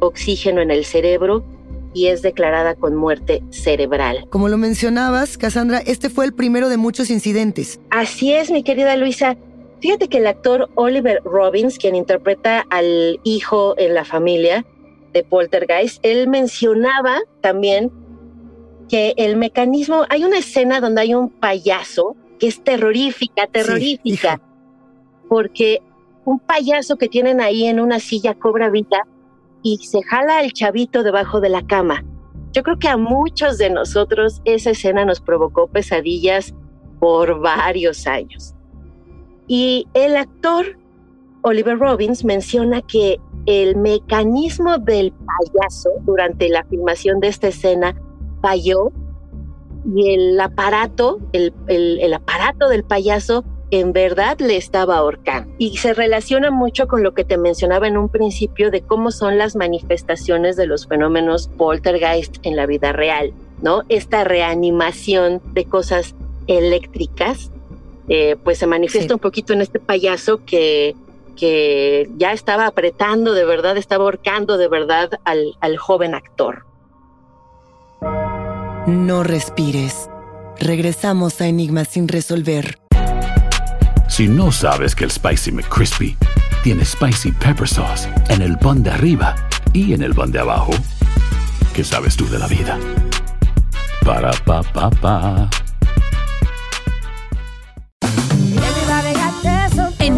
oxígeno 0.00 0.60
en 0.60 0.70
el 0.70 0.84
cerebro 0.84 1.44
y 1.92 2.06
es 2.06 2.22
declarada 2.22 2.74
con 2.74 2.94
muerte 2.94 3.42
cerebral. 3.50 4.26
Como 4.30 4.48
lo 4.48 4.58
mencionabas, 4.58 5.38
Cassandra, 5.38 5.78
este 5.78 6.08
fue 6.10 6.24
el 6.24 6.32
primero 6.32 6.68
de 6.68 6.76
muchos 6.76 7.10
incidentes. 7.10 7.80
Así 7.90 8.32
es, 8.32 8.50
mi 8.50 8.62
querida 8.62 8.96
Luisa. 8.96 9.36
Fíjate 9.80 10.08
que 10.08 10.18
el 10.18 10.26
actor 10.26 10.68
Oliver 10.74 11.20
Robbins, 11.24 11.78
quien 11.78 11.96
interpreta 11.96 12.66
al 12.70 13.18
hijo 13.24 13.74
en 13.78 13.94
la 13.94 14.04
familia 14.04 14.64
de 15.12 15.24
Poltergeist, 15.24 15.98
él 16.02 16.28
mencionaba 16.28 17.18
también 17.40 17.90
que 18.88 19.14
el 19.16 19.36
mecanismo, 19.36 20.04
hay 20.08 20.24
una 20.24 20.38
escena 20.38 20.80
donde 20.80 21.00
hay 21.00 21.14
un 21.14 21.30
payaso 21.30 22.16
que 22.40 22.48
es 22.48 22.64
terrorífica, 22.64 23.46
terrorífica, 23.46 24.40
porque 25.28 25.80
un 26.24 26.40
payaso 26.40 26.96
que 26.96 27.08
tienen 27.08 27.40
ahí 27.40 27.66
en 27.66 27.78
una 27.78 28.00
silla 28.00 28.34
cobra 28.34 28.70
vida 28.70 29.06
y 29.62 29.76
se 29.78 30.02
jala 30.02 30.38
al 30.38 30.52
chavito 30.52 31.02
debajo 31.02 31.40
de 31.40 31.50
la 31.50 31.62
cama. 31.64 32.04
Yo 32.52 32.62
creo 32.62 32.78
que 32.78 32.88
a 32.88 32.96
muchos 32.96 33.58
de 33.58 33.70
nosotros 33.70 34.40
esa 34.44 34.70
escena 34.70 35.04
nos 35.04 35.20
provocó 35.20 35.68
pesadillas 35.68 36.54
por 36.98 37.40
varios 37.40 38.06
años. 38.06 38.54
Y 39.46 39.86
el 39.94 40.16
actor 40.16 40.78
Oliver 41.42 41.78
Robbins 41.78 42.24
menciona 42.24 42.82
que 42.82 43.18
el 43.46 43.76
mecanismo 43.76 44.78
del 44.78 45.12
payaso 45.12 45.90
durante 46.02 46.48
la 46.48 46.64
filmación 46.64 47.20
de 47.20 47.28
esta 47.28 47.48
escena 47.48 47.94
falló 48.42 48.92
y 49.84 50.14
el 50.14 50.40
aparato, 50.40 51.18
el, 51.32 51.52
el, 51.68 52.12
aparato 52.12 52.68
del 52.68 52.84
payaso 52.84 53.44
en 53.70 53.92
verdad 53.92 54.38
le 54.40 54.56
estaba 54.56 54.96
ahorcando. 54.96 55.52
Y 55.58 55.76
se 55.76 55.94
relaciona 55.94 56.50
mucho 56.50 56.88
con 56.88 57.02
lo 57.02 57.14
que 57.14 57.24
te 57.24 57.38
mencionaba 57.38 57.86
en 57.86 57.96
un 57.96 58.08
principio 58.08 58.70
de 58.70 58.82
cómo 58.82 59.10
son 59.10 59.38
las 59.38 59.56
manifestaciones 59.56 60.56
de 60.56 60.66
los 60.66 60.86
fenómenos 60.86 61.48
poltergeist 61.56 62.36
en 62.42 62.56
la 62.56 62.66
vida 62.66 62.92
real, 62.92 63.32
¿no? 63.62 63.82
Esta 63.88 64.24
reanimación 64.24 65.40
de 65.52 65.64
cosas 65.64 66.14
eléctricas 66.46 67.50
eh, 68.08 68.36
pues 68.42 68.58
se 68.58 68.66
manifiesta 68.66 69.14
un 69.14 69.20
poquito 69.20 69.52
en 69.52 69.60
este 69.60 69.78
payaso 69.78 70.44
que, 70.44 70.96
que 71.36 72.10
ya 72.16 72.32
estaba 72.32 72.66
apretando 72.66 73.34
de 73.34 73.44
verdad, 73.44 73.76
estaba 73.76 74.02
ahorcando 74.02 74.58
de 74.58 74.66
verdad 74.66 75.20
al, 75.24 75.54
al 75.60 75.76
joven 75.76 76.16
actor. 76.16 76.64
No 78.86 79.22
respires. 79.22 80.08
Regresamos 80.58 81.40
a 81.42 81.46
Enigma 81.46 81.84
sin 81.84 82.08
resolver. 82.08 82.78
Si 84.08 84.26
no 84.26 84.50
sabes 84.50 84.94
que 84.94 85.04
el 85.04 85.10
Spicy 85.10 85.52
McCrispy 85.52 86.16
tiene 86.64 86.84
Spicy 86.84 87.30
Pepper 87.32 87.68
Sauce 87.68 88.08
en 88.30 88.40
el 88.40 88.58
pan 88.58 88.82
de 88.82 88.90
arriba 88.90 89.34
y 89.74 89.92
en 89.92 90.02
el 90.02 90.14
pan 90.14 90.32
de 90.32 90.40
abajo, 90.40 90.72
¿qué 91.74 91.84
sabes 91.84 92.16
tú 92.16 92.26
de 92.30 92.38
la 92.38 92.46
vida? 92.46 92.78
Para, 94.02 94.30
pa, 94.44 94.62
pa, 94.62 94.88
pa. 94.88 95.50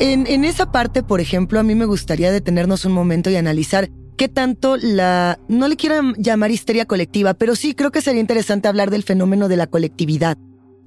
En, 0.00 0.26
en 0.26 0.44
esa 0.44 0.72
parte, 0.72 1.02
por 1.02 1.20
ejemplo, 1.20 1.60
a 1.60 1.62
mí 1.62 1.74
me 1.74 1.84
gustaría 1.84 2.32
detenernos 2.32 2.86
un 2.86 2.92
momento 2.92 3.28
y 3.28 3.36
analizar 3.36 3.90
qué 4.16 4.28
tanto 4.28 4.78
la... 4.78 5.38
No 5.48 5.68
le 5.68 5.76
quiero 5.76 6.14
llamar 6.16 6.50
histeria 6.50 6.86
colectiva, 6.86 7.34
pero 7.34 7.54
sí 7.54 7.74
creo 7.74 7.90
que 7.90 8.00
sería 8.00 8.22
interesante 8.22 8.66
hablar 8.66 8.90
del 8.90 9.02
fenómeno 9.02 9.46
de 9.46 9.58
la 9.58 9.66
colectividad. 9.66 10.38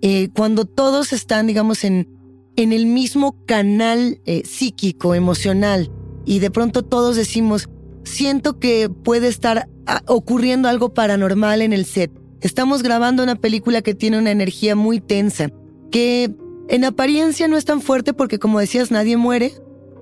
Eh, 0.02 0.30
cuando 0.36 0.66
todos 0.66 1.14
están, 1.14 1.46
digamos, 1.46 1.84
en, 1.84 2.10
en 2.56 2.74
el 2.74 2.88
mismo 2.88 3.38
canal 3.46 4.20
eh, 4.26 4.42
psíquico, 4.46 5.14
emocional, 5.14 5.92
y 6.26 6.40
de 6.40 6.50
pronto 6.50 6.82
todos 6.82 7.16
decimos, 7.16 7.70
siento 8.04 8.58
que 8.58 8.90
puede 8.90 9.28
estar 9.28 9.70
ah, 9.86 10.02
ocurriendo 10.08 10.70
algo 10.70 10.94
paranormal 10.96 11.62
en 11.62 11.72
el 11.72 11.86
set. 11.86 12.12
Estamos 12.42 12.82
grabando 12.82 13.22
una 13.22 13.36
película 13.36 13.84
que 13.84 13.94
tiene 13.94 14.18
una 14.18 14.32
energía 14.32 14.76
muy 14.76 15.00
tensa, 15.00 15.50
que 15.92 16.34
en 16.70 16.86
apariencia 16.86 17.48
no 17.48 17.58
es 17.58 17.66
tan 17.66 17.82
fuerte 17.82 18.14
porque 18.14 18.40
como 18.40 18.60
decías 18.60 18.92
nadie 18.92 19.18
muere, 19.18 19.54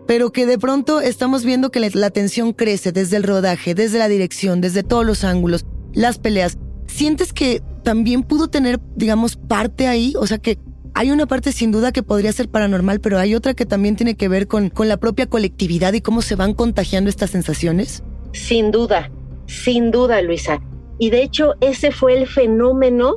pero 0.08 0.32
que 0.32 0.45
de 0.45 0.58
pronto 0.58 1.02
estamos 1.02 1.45
viendo 1.45 1.71
que 1.71 1.80
la 1.80 2.10
tensión 2.10 2.54
crece 2.54 2.91
desde 2.91 3.17
el 3.17 3.24
rodaje, 3.24 3.74
desde 3.74 4.00
la 4.00 4.08
dirección, 4.08 4.62
desde 4.62 4.84
todos 4.84 5.06
los 5.06 5.24
ángulos, 5.24 5.65
las 5.93 6.19
peleas. 6.19 6.58
¿Sientes 6.88 7.34
que 7.34 7.62
también 7.84 8.24
pudo 8.24 8.50
tener, 8.50 8.80
digamos, 8.95 9.38
parte 9.38 9.88
ahí? 9.88 10.13
O 10.17 10.28
sea 10.28 10.38
que 10.38 10.60
hay 10.93 11.12
una 11.12 11.26
parte 11.26 11.52
sin 11.52 11.71
duda 11.71 11.91
que 11.91 12.04
podría 12.04 12.34
ser 12.34 12.50
paranormal, 12.50 13.00
pero 13.00 13.17
hay 13.17 13.36
otra 13.36 13.54
que 13.54 13.65
también 13.65 13.95
tiene 13.95 14.15
que 14.15 14.28
ver 14.28 14.47
con, 14.47 14.69
con 14.69 14.89
la 14.89 14.97
propia 14.97 15.28
colectividad 15.28 15.93
y 15.93 16.02
cómo 16.02 16.21
se 16.21 16.36
van 16.36 16.54
contagiando 16.54 17.10
estas 17.10 17.30
sensaciones. 17.30 18.04
Sin 18.34 18.71
duda, 18.71 19.10
sin 19.47 19.91
duda, 19.91 20.21
Luisa. 20.21 20.62
Y 21.00 21.10
de 21.10 21.24
hecho, 21.24 21.54
ese 21.62 21.91
fue 21.91 22.17
el 22.17 22.28
fenómeno 22.28 23.15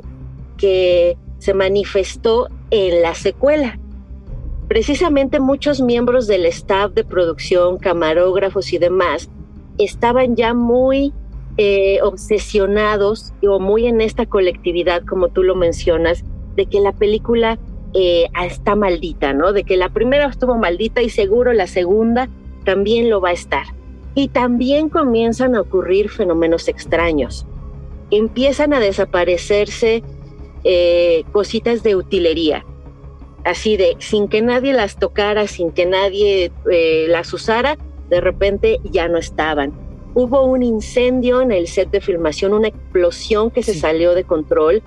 que 0.57 1.17
se 1.39 1.53
manifestó 1.53 2.47
en 2.71 3.01
la 3.01 3.15
secuela. 3.15 3.79
Precisamente 4.67 5.39
muchos 5.39 5.81
miembros 5.81 6.27
del 6.27 6.45
staff 6.47 6.93
de 6.93 7.03
producción, 7.03 7.77
camarógrafos 7.77 8.73
y 8.73 8.77
demás, 8.77 9.29
estaban 9.77 10.35
ya 10.35 10.53
muy 10.53 11.13
eh, 11.57 11.99
obsesionados 12.01 13.33
o 13.47 13.59
muy 13.59 13.87
en 13.87 14.01
esta 14.01 14.25
colectividad, 14.25 15.03
como 15.05 15.29
tú 15.29 15.43
lo 15.43 15.55
mencionas, 15.55 16.23
de 16.55 16.65
que 16.65 16.79
la 16.79 16.93
película 16.93 17.59
eh, 17.93 18.27
está 18.45 18.75
maldita, 18.75 19.33
¿no? 19.33 19.53
De 19.53 19.63
que 19.63 19.77
la 19.77 19.89
primera 19.89 20.25
estuvo 20.27 20.57
maldita 20.57 21.01
y 21.01 21.09
seguro 21.09 21.53
la 21.53 21.67
segunda 21.67 22.27
también 22.65 23.09
lo 23.09 23.21
va 23.21 23.29
a 23.29 23.33
estar. 23.33 23.67
Y 24.15 24.29
también 24.29 24.89
comienzan 24.89 25.55
a 25.55 25.61
ocurrir 25.61 26.09
fenómenos 26.09 26.67
extraños. 26.67 27.45
Empiezan 28.11 28.73
a 28.73 28.79
desaparecerse 28.79 30.03
eh, 30.67 31.23
cositas 31.31 31.83
de 31.83 31.95
utilería, 31.95 32.65
así 33.43 33.77
de 33.77 33.95
sin 33.99 34.27
que 34.27 34.41
nadie 34.41 34.73
las 34.73 34.97
tocara, 34.97 35.45
sin 35.45 35.71
que 35.71 35.85
nadie 35.85 36.51
eh, 36.71 37.05
las 37.07 37.31
usara, 37.33 37.77
de 38.09 38.19
repente 38.19 38.79
ya 38.83 39.07
no 39.07 39.19
estaban. 39.19 39.73
Hubo 40.15 40.43
un 40.43 40.63
incendio 40.63 41.41
en 41.41 41.51
el 41.51 41.67
set 41.67 41.91
de 41.91 42.01
filmación, 42.01 42.53
una 42.53 42.69
explosión 42.69 43.51
que 43.51 43.61
se 43.61 43.75
salió 43.75 44.15
de 44.15 44.23
control 44.23 44.81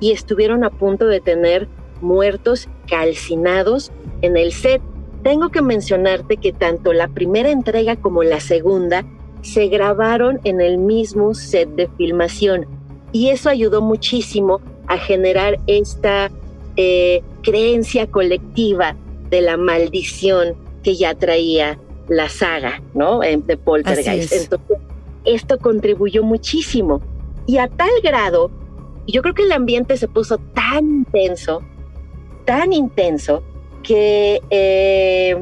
y 0.00 0.12
estuvieron 0.12 0.64
a 0.64 0.70
punto 0.70 1.06
de 1.06 1.20
tener 1.20 1.68
muertos 2.00 2.66
calcinados 2.88 3.92
en 4.22 4.38
el 4.38 4.52
set. 4.52 4.80
Tengo 5.22 5.50
que 5.50 5.60
mencionarte 5.60 6.38
que 6.38 6.54
tanto 6.54 6.94
la 6.94 7.08
primera 7.08 7.50
entrega 7.50 7.96
como 7.96 8.22
la 8.22 8.40
segunda 8.40 9.04
se 9.42 9.66
grabaron 9.66 10.40
en 10.44 10.62
el 10.62 10.78
mismo 10.78 11.34
set 11.34 11.68
de 11.70 11.88
filmación 11.98 12.66
y 13.12 13.28
eso 13.28 13.50
ayudó 13.50 13.82
muchísimo 13.82 14.60
a 14.88 14.98
generar 14.98 15.58
esta 15.66 16.30
eh, 16.76 17.22
creencia 17.42 18.06
colectiva 18.06 18.96
de 19.30 19.42
la 19.42 19.56
maldición 19.56 20.56
que 20.82 20.96
ya 20.96 21.14
traía 21.14 21.78
la 22.08 22.28
saga, 22.28 22.82
¿no? 22.94 23.20
De 23.20 23.56
Poltergeist. 23.56 24.32
Entonces, 24.32 24.78
esto 25.24 25.58
contribuyó 25.58 26.22
muchísimo. 26.22 27.02
Y 27.46 27.58
a 27.58 27.68
tal 27.68 27.90
grado, 28.02 28.50
yo 29.06 29.22
creo 29.22 29.34
que 29.34 29.42
el 29.42 29.52
ambiente 29.52 29.96
se 29.96 30.08
puso 30.08 30.38
tan 30.38 30.84
intenso, 30.88 31.62
tan 32.44 32.72
intenso, 32.72 33.42
que 33.82 34.40
eh, 34.50 35.36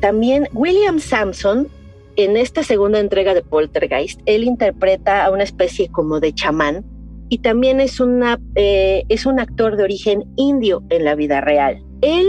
también 0.00 0.48
William 0.52 1.00
Sampson, 1.00 1.68
en 2.16 2.36
esta 2.36 2.62
segunda 2.62 2.98
entrega 2.98 3.34
de 3.34 3.42
Poltergeist, 3.42 4.20
él 4.26 4.44
interpreta 4.44 5.24
a 5.24 5.30
una 5.30 5.44
especie 5.44 5.88
como 5.90 6.20
de 6.20 6.32
chamán 6.32 6.84
y 7.30 7.38
también 7.38 7.80
es, 7.80 8.00
una, 8.00 8.38
eh, 8.56 9.04
es 9.08 9.24
un 9.24 9.38
actor 9.38 9.76
de 9.76 9.84
origen 9.84 10.24
indio 10.36 10.82
en 10.90 11.04
la 11.04 11.14
vida 11.14 11.40
real. 11.40 11.82
Él 12.02 12.26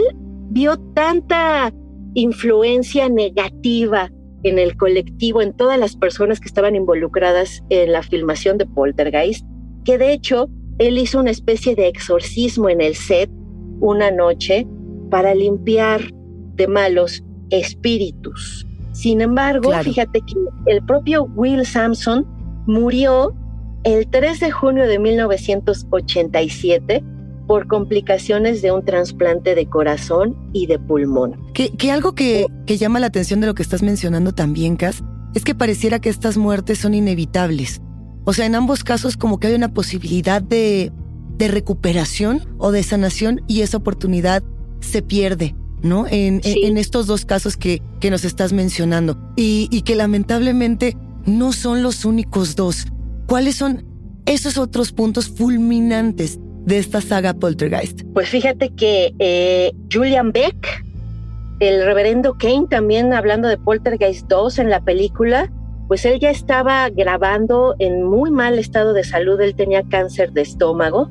vio 0.52 0.78
tanta 0.94 1.74
influencia 2.14 3.10
negativa 3.10 4.12
en 4.44 4.60
el 4.60 4.78
colectivo, 4.78 5.42
en 5.42 5.54
todas 5.54 5.80
las 5.80 5.96
personas 5.96 6.40
que 6.40 6.48
estaban 6.48 6.76
involucradas 6.76 7.64
en 7.70 7.92
la 7.92 8.04
filmación 8.04 8.60
de 8.60 8.68
Poltergeist, 8.68 9.46
que 9.86 9.98
de 9.98 10.14
hecho 10.14 10.50
él 10.78 10.98
hizo 11.00 11.20
una 11.20 11.32
especie 11.32 11.76
de 11.76 11.88
exorcismo 11.88 12.70
en 12.70 12.82
el 12.82 12.96
set 12.96 13.30
una 13.80 14.12
noche 14.12 14.68
para 15.10 15.34
limpiar 15.34 16.02
de 16.56 16.68
malos 16.68 17.24
espíritus. 17.50 18.68
Sin 18.92 19.22
embargo, 19.22 19.72
fíjate 19.82 20.22
que 20.22 20.36
el 20.68 20.86
propio 20.86 21.24
Will 21.36 21.66
Sampson 21.66 22.26
murió 22.68 23.34
el 23.84 24.08
3 24.08 24.40
de 24.40 24.52
junio 24.52 24.88
de 24.88 25.00
1987 25.00 27.04
por 27.48 27.68
complicaciones 27.68 28.62
de 28.62 28.72
un 28.72 28.86
trasplante 28.86 29.56
de 29.56 29.66
corazón 29.66 30.38
y 30.54 30.68
de 30.68 30.80
pulmón. 30.80 31.38
Que, 31.54 31.92
algo 31.92 32.14
que, 32.14 32.46
que, 32.66 32.78
llama 32.78 33.00
la 33.00 33.08
atención 33.08 33.42
de 33.42 33.48
lo 33.48 33.56
que 33.56 33.64
estás 33.64 33.84
mencionando 33.84 34.32
también, 34.32 34.78
Cas, 34.78 35.04
es 35.34 35.44
que 35.44 35.56
pareciera 35.56 36.00
que 36.00 36.10
estas 36.10 36.38
muertes 36.38 36.80
son 36.80 36.94
inevitables. 36.94 37.82
O 38.24 38.34
sea, 38.34 38.46
en 38.46 38.56
ambos 38.56 38.84
casos 38.84 39.18
como 39.18 39.40
que 39.40 39.48
hay 39.48 39.56
una 39.56 39.74
posibilidad 39.74 40.42
de, 40.42 40.92
de 41.38 41.48
recuperación 41.48 42.42
o 42.58 42.72
de 42.72 42.84
sanación 42.84 43.42
y 43.48 43.62
esa 43.62 43.78
oportunidad 43.78 44.44
se 44.80 45.02
pierde. 45.02 45.56
¿no? 45.82 46.06
En, 46.08 46.42
en 46.44 46.78
estos 46.78 47.08
dos 47.08 47.26
casos 47.26 47.58
que, 47.58 47.82
que 48.00 48.12
nos 48.12 48.24
estás 48.24 48.54
mencionando. 48.54 49.18
Y, 49.36 49.68
y 49.72 49.82
que 49.82 49.96
lamentablemente 49.96 50.96
no 51.26 51.54
son 51.54 51.82
los 51.82 52.06
únicos 52.06 52.56
dos. 52.56 52.86
¿Cuáles 53.32 53.56
son 53.56 53.86
esos 54.26 54.58
otros 54.58 54.92
puntos 54.92 55.30
fulminantes 55.30 56.38
de 56.66 56.80
esta 56.80 57.00
saga 57.00 57.34
Poltergeist? 57.34 58.02
Pues 58.14 58.28
fíjate 58.28 58.76
que 58.76 59.14
eh, 59.20 59.72
Julian 59.90 60.34
Beck, 60.34 60.84
el 61.62 61.86
reverendo 61.86 62.38
Kane, 62.38 62.68
también 62.70 63.14
hablando 63.14 63.48
de 63.48 63.58
Poltergeist 63.58 64.28
2 64.28 64.60
en 64.60 64.70
la 64.70 64.82
película, 64.82 65.50
pues 65.88 66.04
él 66.04 66.20
ya 66.20 66.30
estaba 66.30 66.90
grabando 66.90 67.74
en 67.80 68.04
muy 68.04 68.32
mal 68.32 68.60
estado 68.60 68.92
de 68.92 69.06
salud, 69.06 69.40
él 69.40 69.56
tenía 69.56 69.84
cáncer 69.84 70.34
de 70.34 70.42
estómago, 70.42 71.08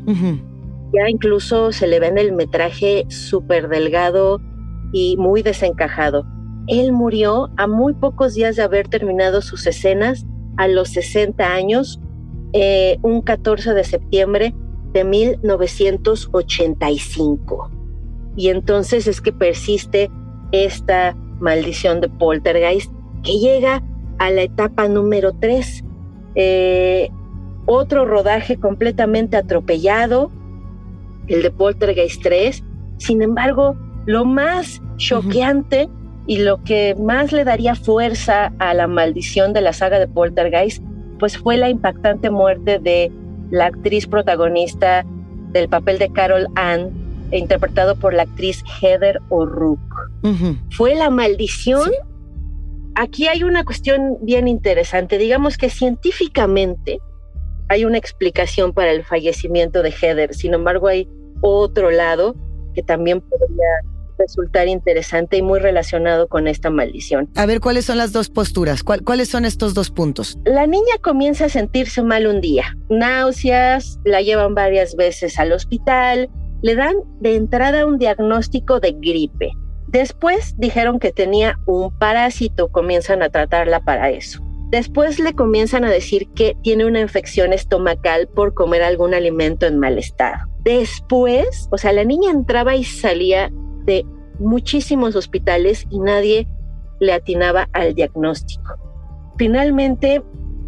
ya 0.93 1.09
incluso 1.09 1.73
se 1.73 1.87
le 1.87 2.01
ve 2.01 2.09
en 2.09 2.19
el 2.19 2.33
metraje 2.33 3.07
súper 3.09 3.71
delgado 3.71 4.43
y 4.93 5.17
muy 5.17 5.41
desencajado. 5.41 6.27
Él 6.67 6.93
murió 6.93 7.49
a 7.57 7.67
muy 7.67 7.95
pocos 7.95 8.35
días 8.35 8.57
de 8.57 8.63
haber 8.63 8.89
terminado 8.89 9.41
sus 9.41 9.67
escenas, 9.67 10.27
a 10.59 10.69
los 10.69 10.91
60 10.91 11.51
años, 11.51 11.99
eh, 12.53 12.99
un 13.03 13.23
14 13.23 13.75
de 13.75 13.85
septiembre 13.85 14.53
de 14.93 15.05
1985. 15.05 17.71
Y 18.37 18.49
entonces 18.49 19.07
es 19.07 19.21
que 19.21 19.33
persiste 19.33 20.11
esta 20.53 21.17
maldición 21.41 22.01
de 22.01 22.09
Poltergeist 22.09 22.91
que 23.23 23.39
llega 23.39 23.83
a 24.19 24.31
la 24.31 24.43
etapa 24.43 24.89
número 24.89 25.33
3. 25.33 25.85
Eh, 26.35 27.11
otro 27.67 28.05
rodaje 28.05 28.59
completamente 28.59 29.37
atropellado, 29.37 30.31
el 31.29 31.43
de 31.43 31.51
Poltergeist 31.51 32.23
3. 32.23 32.65
Sin 32.99 33.23
embargo, 33.23 33.77
lo 34.07 34.25
más 34.25 34.83
choqueante 34.97 35.89
y 36.27 36.39
lo 36.39 36.63
que 36.63 36.95
más 36.97 37.33
le 37.33 37.45
daría 37.45 37.75
fuerza 37.75 38.53
a 38.59 38.75
la 38.75 38.87
maldición 38.87 39.53
de 39.53 39.61
la 39.61 39.73
saga 39.73 39.99
de 39.99 40.09
Poltergeist, 40.09 40.83
pues 41.21 41.39
fue 41.39 41.57
la 41.57 41.69
impactante 41.69 42.31
muerte 42.31 42.79
de 42.79 43.13
la 43.51 43.67
actriz 43.67 44.07
protagonista 44.07 45.05
del 45.53 45.69
papel 45.69 45.99
de 45.99 46.11
Carol 46.11 46.49
Ann, 46.57 46.91
interpretado 47.31 47.95
por 47.95 48.15
la 48.15 48.23
actriz 48.23 48.65
Heather 48.81 49.21
O'Rourke. 49.29 49.81
Fue 50.71 50.95
la 50.95 51.11
maldición. 51.11 51.91
Aquí 52.95 53.29
hay 53.29 53.45
una 53.45 53.65
cuestión 53.65 54.19
bien 54.23 54.49
interesante. 54.49 55.19
Digamos 55.19 55.57
que 55.59 55.71
científicamente 55.71 56.99
hay 57.69 57.85
una 57.85 57.99
explicación 57.99 58.73
para 58.73 58.91
el 58.91 59.05
fallecimiento 59.05 59.83
de 59.83 59.93
Heather. 59.93 60.35
Sin 60.35 60.55
embargo, 60.55 60.89
hay 60.89 61.09
otro 61.41 61.91
lado 61.91 62.35
que 62.75 62.83
también 62.83 63.21
podría 63.21 63.90
resultar 64.21 64.69
interesante 64.69 65.39
y 65.39 65.43
muy 65.43 65.59
relacionado 65.59 66.29
con 66.29 66.47
esta 66.47 66.71
maldición. 66.71 67.29
A 67.35 67.47
ver, 67.47 67.61
¿cuáles 67.61 67.87
son 67.87 67.99
las 67.99 68.13
dos 68.13 68.29
posturas? 68.29 68.85
¿Cuáles 68.85 69.29
son 69.29 69.45
estos 69.45 69.75
dos 69.75 69.91
puntos? 69.91 70.39
La 70.45 70.67
niña 70.67 70.95
comienza 71.03 71.47
a 71.47 71.49
sentirse 71.49 72.03
mal 72.03 72.27
un 72.27 72.41
día, 72.41 72.77
náuseas, 72.89 73.99
la 74.05 74.21
llevan 74.21 74.55
varias 74.55 74.95
veces 74.95 75.39
al 75.39 75.53
hospital, 75.53 76.31
le 76.63 76.75
dan 76.75 76.97
de 77.21 77.37
entrada 77.37 77.87
un 77.87 77.99
diagnóstico 77.99 78.81
de 78.81 78.93
gripe. 78.93 79.51
Después 79.89 80.55
dijeron 80.57 81.01
que 81.01 81.11
tenía 81.11 81.59
un 81.67 81.91
parásito, 81.99 82.69
comienzan 82.69 83.23
a 83.23 83.31
tratarla 83.31 83.81
para 83.81 84.11
eso. 84.11 84.41
Después 84.71 85.19
le 85.19 85.35
comienzan 85.35 85.85
a 85.85 85.91
decir 85.91 86.29
que 86.37 86.57
tiene 86.63 86.85
una 86.85 87.01
infección 87.01 87.53
estomacal 87.53 88.29
por 88.29 88.55
comer 88.55 88.85
algún 88.85 89.15
alimento 89.15 89.67
en 89.67 89.81
mal 89.81 89.99
estado. 89.99 90.47
Después, 90.63 91.69
o 91.73 91.79
sea, 91.79 91.93
la 91.93 92.05
niña 92.05 92.31
entraba 92.31 92.77
y 92.77 92.85
salía 92.85 93.51
muchísimos 94.39 95.17
hospitales 95.17 95.87
y 95.91 95.99
nadie 95.99 96.47
le 97.01 97.13
atinaba 97.13 97.69
al 97.73 97.95
diagnóstico. 97.95 98.77
Finalmente 99.37 100.23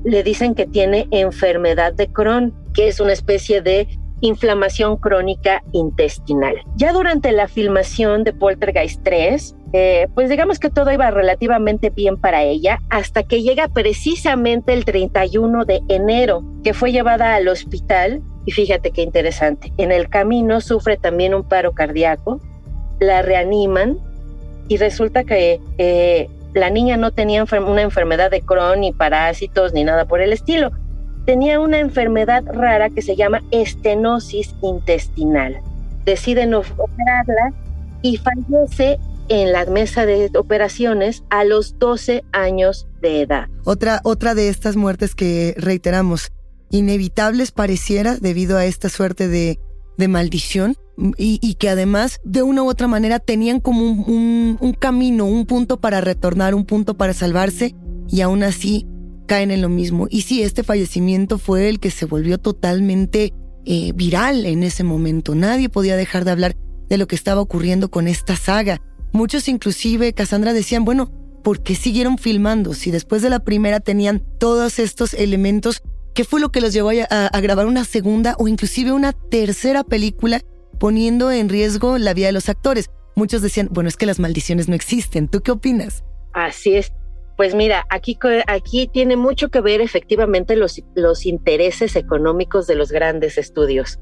le 0.05 0.23
dicen 0.23 0.55
que 0.55 0.67
tiene 0.67 1.07
enfermedad 1.11 1.93
de 1.93 2.09
Crohn, 2.09 2.55
que 2.75 2.89
es 2.89 3.01
una 3.01 3.13
especie 3.13 3.63
de 3.63 3.87
inflamación 4.23 4.97
crónica 4.97 5.63
intestinal. 5.73 6.55
Ya 6.77 6.93
durante 6.93 7.33
la 7.33 7.49
filmación 7.49 8.25
de 8.25 8.33
Poltergeist 8.33 9.03
3, 9.03 9.57
eh, 9.75 10.07
pues 10.15 10.31
digamos 10.31 10.59
que 10.59 10.71
todo 10.71 10.93
iba 10.93 11.11
relativamente 11.11 11.91
bien 11.91 12.21
para 12.21 12.43
ella, 12.43 12.79
hasta 12.89 13.25
que 13.25 13.43
llega 13.43 13.69
precisamente 13.69 14.73
el 14.73 14.85
31 14.85 15.65
de 15.65 15.81
enero, 15.89 16.43
que 16.63 16.73
fue 16.73 16.93
llevada 16.93 17.35
al 17.35 17.49
hospital, 17.49 18.23
y 18.47 18.53
fíjate 18.53 18.91
qué 18.93 19.03
interesante, 19.03 19.73
en 19.77 19.93
el 19.93 20.09
camino 20.09 20.61
sufre 20.61 20.97
también 20.97 21.35
un 21.35 21.47
paro 21.47 21.73
cardíaco, 21.73 22.41
la 23.03 23.23
reaniman 23.23 23.99
y 24.69 24.77
resulta 24.77 25.25
que 25.25 25.61
eh, 25.79 26.29
la 26.55 26.71
niña 26.71 26.97
no 26.97 27.13
tenía 27.13 27.45
una 27.45 27.83
enfermedad 27.83 28.31
de 28.31 28.43
Crohn 28.43 28.81
ni 28.81 28.93
parásitos 28.93 29.73
ni 29.73 29.85
nada 29.85 30.05
por 30.07 30.21
el 30.21 30.33
estilo. 30.33 30.71
Tenía 31.25 31.61
una 31.61 31.79
enfermedad 31.79 32.45
rara 32.47 32.91
que 32.91 33.03
se 33.03 33.17
llama 33.17 33.43
estenosis 33.51 34.55
intestinal. 34.63 35.61
Deciden 36.05 36.55
operarla 36.55 37.53
y 38.03 38.17
fallece 38.17 38.99
en 39.29 39.53
la 39.53 39.65
mesa 39.67 40.05
de 40.05 40.31
operaciones 40.37 41.23
a 41.31 41.45
los 41.45 41.79
12 41.79 42.25
años 42.33 42.89
de 43.01 43.23
edad. 43.23 43.47
Otra, 43.65 44.01
otra 44.05 44.35
de 44.35 44.49
estas 44.49 44.77
muertes 44.77 45.15
que 45.15 45.55
reiteramos, 45.57 46.33
inevitables 46.71 47.53
pareciera 47.53 48.17
debido 48.17 48.59
a 48.59 48.65
esta 48.67 48.89
suerte 48.89 49.29
de, 49.29 49.61
de 49.97 50.09
maldición, 50.09 50.77
y, 50.97 51.55
que 51.55 51.69
además 51.69 52.21
de 52.25 52.43
una 52.43 52.63
u 52.63 52.69
otra 52.69 52.87
manera 52.87 53.19
tenían 53.19 53.61
como 53.61 53.91
un, 53.91 54.77
camino, 54.79 55.27
un 55.27 55.47
punto 55.47 55.81
para 55.81 56.01
retornar, 56.01 56.55
un 56.55 56.65
punto 56.65 56.97
para 56.97 57.15
salvarse 57.15 57.75
y 58.09 58.21
aún 58.21 58.43
así 58.43 58.87
caen 59.27 59.51
en 59.51 59.63
lo 59.63 59.69
mismo. 59.69 60.07
Y 60.11 60.23
sí, 60.23 60.43
este 60.43 60.63
fallecimiento 60.63 61.39
fue 61.39 61.69
el 61.69 61.81
que 61.81 61.91
se 61.91 62.05
volvió 62.05 62.39
totalmente 62.39 63.33
eh, 63.65 63.93
viral 63.95 64.45
en 64.45 64.63
ese 64.63 64.85
momento. 64.85 65.35
Nadie 65.35 65.69
podía 65.69 65.97
dejar 65.97 66.25
de 66.25 66.33
hablar 66.33 66.57
de 66.89 66.99
lo 66.99 67.07
que 67.07 67.17
estaba 67.17 67.41
ocurriendo 67.41 67.91
con 67.91 68.07
esta 68.07 68.37
saga. 68.37 68.81
Muchos 69.13 69.49
inclusive, 69.49 70.13
Cassandra, 70.13 70.53
decían, 70.53 70.85
bueno, 70.85 71.11
¿por 71.43 71.63
qué 71.63 71.75
siguieron 71.75 72.19
filmando 72.19 72.75
si 72.75 72.91
después 72.91 73.23
de 73.23 73.31
la 73.31 73.41
primera 73.41 73.81
tenían 73.81 74.23
todos 74.39 74.79
estos 74.79 75.15
elementos? 75.15 75.83
¿Qué 76.15 76.25
fue 76.25 76.41
lo 76.41 76.53
que 76.53 76.61
los 76.61 76.75
llevó 76.75 76.91
a 76.91 77.41
grabar 77.41 77.67
una 77.67 77.85
segunda 77.85 78.37
o 78.39 78.47
inclusive 78.47 78.93
una 78.93 79.13
tercera 79.15 79.83
película 79.83 80.43
poniendo 80.83 81.31
en 81.31 81.49
riesgo 81.49 81.97
la 81.97 82.13
vida 82.13 82.27
de 82.27 82.33
los 82.33 82.49
actores. 82.49 82.91
Muchos 83.15 83.41
decían, 83.41 83.69
bueno, 83.71 83.89
es 83.89 83.97
que 83.97 84.05
las 84.05 84.19
maldiciones 84.19 84.69
no 84.69 84.75
existen. 84.75 85.29
¿Tú 85.29 85.41
qué 85.41 85.53
opinas? 85.53 86.03
Así 86.33 86.75
es. 86.75 86.93
Pues 87.37 87.55
mira, 87.55 87.87
aquí, 87.89 88.19
aquí 88.49 88.91
tiene 88.93 89.15
mucho 89.15 89.49
que 89.49 89.61
ver 89.61 89.81
efectivamente 89.81 90.57
los, 90.57 90.83
los 90.97 91.25
intereses 91.25 91.95
económicos 91.95 92.67
de 92.67 92.75
los 92.75 92.91
grandes 92.91 93.39
estudios. 93.39 94.01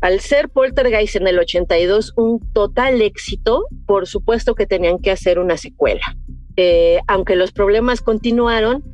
Al 0.00 0.20
ser 0.20 0.48
Poltergeist 0.48 1.16
en 1.16 1.26
el 1.26 1.40
82 1.40 2.12
un 2.16 2.38
total 2.52 3.02
éxito, 3.02 3.64
por 3.84 4.06
supuesto 4.06 4.54
que 4.54 4.68
tenían 4.68 5.00
que 5.00 5.10
hacer 5.10 5.40
una 5.40 5.56
secuela. 5.56 6.16
Eh, 6.56 7.00
aunque 7.08 7.34
los 7.34 7.50
problemas 7.50 8.00
continuaron, 8.00 8.84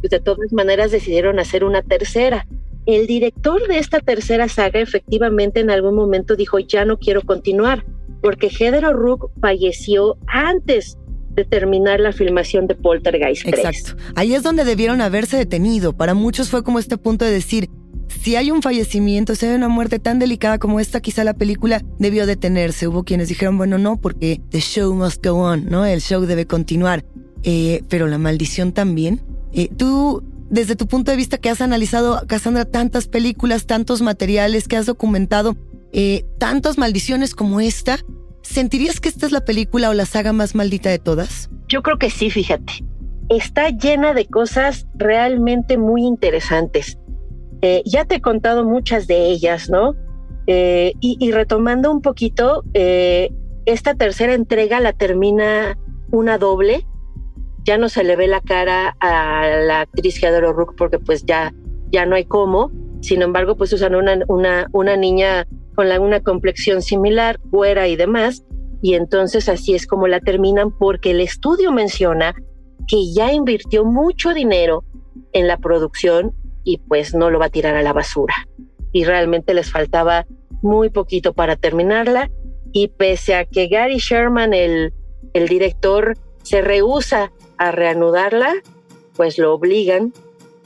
de 0.00 0.20
todas 0.20 0.54
maneras 0.54 0.90
decidieron 0.90 1.38
hacer 1.38 1.64
una 1.64 1.82
tercera 1.82 2.46
el 2.88 3.06
director 3.06 3.68
de 3.68 3.78
esta 3.78 4.00
tercera 4.00 4.48
saga 4.48 4.80
efectivamente 4.80 5.60
en 5.60 5.70
algún 5.70 5.94
momento 5.94 6.36
dijo, 6.36 6.58
ya 6.58 6.86
no 6.86 6.98
quiero 6.98 7.20
continuar, 7.20 7.84
porque 8.22 8.48
Heather 8.48 8.86
O'Rourke 8.86 9.26
falleció 9.42 10.16
antes 10.26 10.96
de 11.34 11.44
terminar 11.44 12.00
la 12.00 12.12
filmación 12.12 12.66
de 12.66 12.74
Poltergeist 12.74 13.42
3. 13.44 13.58
Exacto. 13.58 14.02
Ahí 14.16 14.34
es 14.34 14.42
donde 14.42 14.64
debieron 14.64 15.02
haberse 15.02 15.36
detenido. 15.36 15.92
Para 15.92 16.14
muchos 16.14 16.48
fue 16.48 16.64
como 16.64 16.78
este 16.78 16.96
punto 16.96 17.26
de 17.26 17.30
decir, 17.30 17.68
si 18.08 18.36
hay 18.36 18.50
un 18.50 18.62
fallecimiento, 18.62 19.34
si 19.34 19.44
hay 19.44 19.54
una 19.54 19.68
muerte 19.68 19.98
tan 19.98 20.18
delicada 20.18 20.58
como 20.58 20.80
esta, 20.80 21.00
quizá 21.00 21.24
la 21.24 21.34
película 21.34 21.84
debió 21.98 22.24
detenerse. 22.24 22.88
Hubo 22.88 23.04
quienes 23.04 23.28
dijeron, 23.28 23.58
bueno, 23.58 23.76
no, 23.76 24.00
porque 24.00 24.40
the 24.48 24.60
show 24.60 24.94
must 24.94 25.24
go 25.24 25.34
on, 25.34 25.66
¿no? 25.66 25.84
El 25.84 26.00
show 26.00 26.22
debe 26.22 26.46
continuar. 26.46 27.04
Eh, 27.42 27.82
pero 27.90 28.06
la 28.06 28.16
maldición 28.16 28.72
también. 28.72 29.20
Eh, 29.52 29.68
tú 29.76 30.22
desde 30.50 30.76
tu 30.76 30.86
punto 30.86 31.10
de 31.10 31.16
vista 31.16 31.38
que 31.38 31.50
has 31.50 31.60
analizado, 31.60 32.22
Cassandra, 32.26 32.64
tantas 32.64 33.08
películas, 33.08 33.66
tantos 33.66 34.02
materiales, 34.02 34.68
que 34.68 34.76
has 34.76 34.86
documentado 34.86 35.56
eh, 35.92 36.24
tantas 36.38 36.78
maldiciones 36.78 37.34
como 37.34 37.60
esta, 37.60 37.98
¿sentirías 38.42 39.00
que 39.00 39.08
esta 39.08 39.26
es 39.26 39.32
la 39.32 39.44
película 39.44 39.90
o 39.90 39.94
la 39.94 40.06
saga 40.06 40.32
más 40.32 40.54
maldita 40.54 40.90
de 40.90 40.98
todas? 40.98 41.50
Yo 41.68 41.82
creo 41.82 41.98
que 41.98 42.10
sí, 42.10 42.30
fíjate. 42.30 42.84
Está 43.28 43.68
llena 43.68 44.14
de 44.14 44.26
cosas 44.26 44.86
realmente 44.94 45.76
muy 45.76 46.02
interesantes. 46.02 46.98
Eh, 47.60 47.82
ya 47.84 48.04
te 48.04 48.16
he 48.16 48.20
contado 48.20 48.64
muchas 48.64 49.06
de 49.06 49.26
ellas, 49.26 49.68
¿no? 49.68 49.94
Eh, 50.46 50.92
y, 51.00 51.30
retomando 51.30 51.92
un 51.92 52.00
poquito, 52.00 52.64
esta 52.72 53.94
tercera 53.94 54.32
entrega 54.32 54.80
la 54.80 54.94
termina 54.94 55.76
una 56.10 56.38
doble 56.38 56.86
ya 57.68 57.76
no 57.76 57.90
se 57.90 58.02
le 58.02 58.16
ve 58.16 58.28
la 58.28 58.40
cara 58.40 58.96
a 58.98 59.46
la 59.60 59.82
actriz 59.82 60.22
Heather 60.22 60.42
O'Rourke 60.42 60.74
porque 60.74 60.98
pues 60.98 61.26
ya, 61.26 61.52
ya 61.92 62.06
no 62.06 62.16
hay 62.16 62.24
cómo. 62.24 62.72
Sin 63.02 63.20
embargo, 63.20 63.58
pues 63.58 63.74
usan 63.74 63.94
una, 63.94 64.18
una, 64.26 64.68
una 64.72 64.96
niña 64.96 65.46
con 65.76 65.86
una 65.86 66.20
complexión 66.20 66.80
similar, 66.80 67.38
güera 67.44 67.86
y 67.86 67.94
demás. 67.94 68.42
y 68.80 68.94
entonces 68.94 69.50
así 69.50 69.74
es 69.74 69.86
como 69.86 70.08
la 70.08 70.20
terminan 70.20 70.70
porque 70.78 71.10
el 71.10 71.20
estudio 71.20 71.70
menciona 71.70 72.34
que 72.86 73.12
ya 73.12 73.34
invirtió 73.34 73.84
mucho 73.84 74.32
dinero 74.32 74.84
en 75.34 75.46
la 75.46 75.58
producción 75.58 76.32
y 76.64 76.78
pues 76.78 77.14
no 77.14 77.28
lo 77.28 77.38
va 77.38 77.46
a 77.46 77.50
tirar 77.50 77.74
a 77.74 77.82
la 77.82 77.92
basura. 77.92 78.34
Y 78.92 79.04
realmente 79.04 79.52
les 79.52 79.70
faltaba 79.70 80.26
muy 80.62 80.88
poquito 80.88 81.34
para 81.34 81.54
terminarla 81.54 82.30
y 82.72 82.88
pese 82.88 83.34
a 83.34 83.44
que 83.44 83.66
Gary 83.66 83.98
Sherman, 83.98 84.54
el, 84.54 84.94
el 85.34 85.48
director, 85.48 86.14
se 86.42 86.62
rehúsa 86.62 87.30
a 87.58 87.70
reanudarla, 87.70 88.54
pues 89.16 89.38
lo 89.38 89.52
obligan 89.52 90.14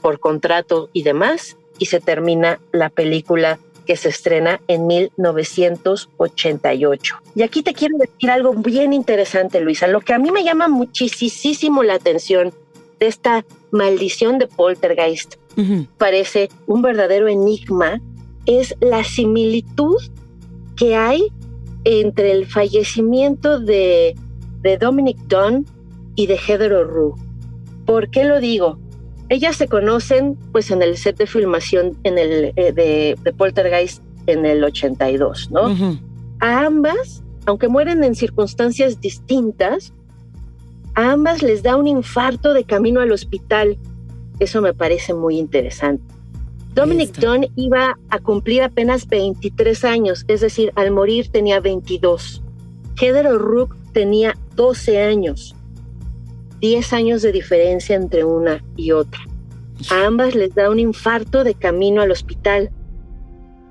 por 0.01 0.19
contrato 0.19 0.89
y 0.93 1.03
demás 1.03 1.57
y 1.79 1.87
se 1.87 1.99
termina 1.99 2.59
la 2.71 2.89
película 2.89 3.59
que 3.85 3.97
se 3.97 4.07
estrena 4.09 4.61
en 4.67 4.85
1988. 4.87 7.15
Y 7.35 7.41
aquí 7.41 7.63
te 7.63 7.73
quiero 7.73 7.97
decir 7.97 8.29
algo 8.29 8.53
bien 8.53 8.93
interesante, 8.93 9.59
Luisa. 9.59 9.87
Lo 9.87 9.99
que 10.01 10.13
a 10.13 10.19
mí 10.19 10.31
me 10.31 10.43
llama 10.43 10.69
muchísimo 10.69 11.81
la 11.83 11.95
atención 11.95 12.53
de 12.99 13.07
esta 13.07 13.43
maldición 13.71 14.37
de 14.37 14.45
Poltergeist, 14.47 15.35
parece 15.97 16.49
un 16.67 16.81
verdadero 16.81 17.27
enigma, 17.27 17.99
es 18.45 18.75
la 18.79 19.03
similitud 19.03 19.97
que 20.75 20.95
hay 20.95 21.27
entre 21.83 22.31
el 22.31 22.45
fallecimiento 22.45 23.59
de, 23.59 24.15
de 24.61 24.77
Dominic 24.77 25.17
Dunn 25.27 25.65
y 26.15 26.27
de 26.27 26.37
Heather 26.37 26.73
O'Rourke. 26.73 27.21
¿Por 27.85 28.09
qué 28.09 28.23
lo 28.23 28.39
digo? 28.39 28.79
Ellas 29.29 29.55
se 29.55 29.67
conocen 29.67 30.37
pues 30.51 30.71
en 30.71 30.81
el 30.81 30.97
set 30.97 31.17
de 31.17 31.27
filmación 31.27 31.97
en 32.03 32.17
el, 32.17 32.53
eh, 32.55 32.71
de, 32.71 33.33
Poltergeist 33.33 34.03
en 34.27 34.45
el 34.45 34.63
82, 34.63 35.51
¿no? 35.51 35.75
A 36.39 36.65
ambas, 36.65 37.23
aunque 37.45 37.67
mueren 37.67 38.03
en 38.03 38.15
circunstancias 38.15 39.01
distintas, 39.01 39.93
a 40.95 41.11
ambas 41.11 41.41
les 41.41 41.63
da 41.63 41.75
un 41.75 41.87
infarto 41.87 42.53
de 42.53 42.63
camino 42.63 43.01
al 43.01 43.11
hospital. 43.11 43.77
Eso 44.39 44.61
me 44.61 44.73
parece 44.73 45.13
muy 45.13 45.37
interesante. 45.37 46.03
Dominic 46.73 47.17
Dunn 47.19 47.47
iba 47.55 47.97
a 48.09 48.19
cumplir 48.19 48.63
apenas 48.63 49.07
23 49.07 49.85
años, 49.85 50.25
es 50.27 50.41
decir, 50.41 50.71
al 50.75 50.91
morir 50.91 51.29
tenía 51.29 51.59
22. 51.59 52.41
Heather 52.99 53.27
O'Rourke 53.27 53.75
tenía 53.93 54.35
12 54.55 55.01
años. 55.01 55.55
10 56.63 56.93
años 56.93 57.21
de 57.21 57.33
diferencia 57.33 57.93
entre 57.93 58.23
una 58.23 58.63
y 58.77 58.93
otra. 58.93 59.19
A 59.91 60.05
ambas 60.05 60.33
les 60.33 60.55
da 60.55 60.69
un 60.69 60.79
infarto 60.79 61.43
de 61.43 61.55
camino 61.55 62.01
al 62.01 62.09
hospital. 62.09 62.71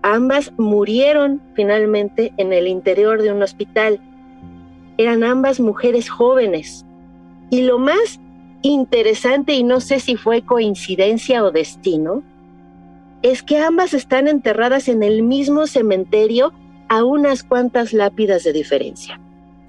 Ambas 0.02 0.52
murieron 0.58 1.40
finalmente 1.54 2.34
en 2.36 2.52
el 2.52 2.66
interior 2.66 3.22
de 3.22 3.32
un 3.32 3.42
hospital. 3.42 3.98
Eran 4.98 5.24
ambas 5.24 5.58
mujeres 5.58 6.10
jóvenes. 6.10 6.84
Y 7.48 7.62
lo 7.62 7.78
más 7.78 8.20
interesante, 8.60 9.54
y 9.54 9.62
no 9.62 9.80
sé 9.80 9.98
si 9.98 10.16
fue 10.16 10.42
coincidencia 10.42 11.42
o 11.44 11.50
destino, 11.50 12.22
es 13.22 13.42
que 13.42 13.56
ambas 13.56 13.94
están 13.94 14.28
enterradas 14.28 14.88
en 14.88 15.02
el 15.02 15.22
mismo 15.22 15.66
cementerio 15.66 16.52
a 16.90 17.04
unas 17.04 17.42
cuantas 17.42 17.94
lápidas 17.94 18.44
de 18.44 18.52
diferencia. 18.52 19.18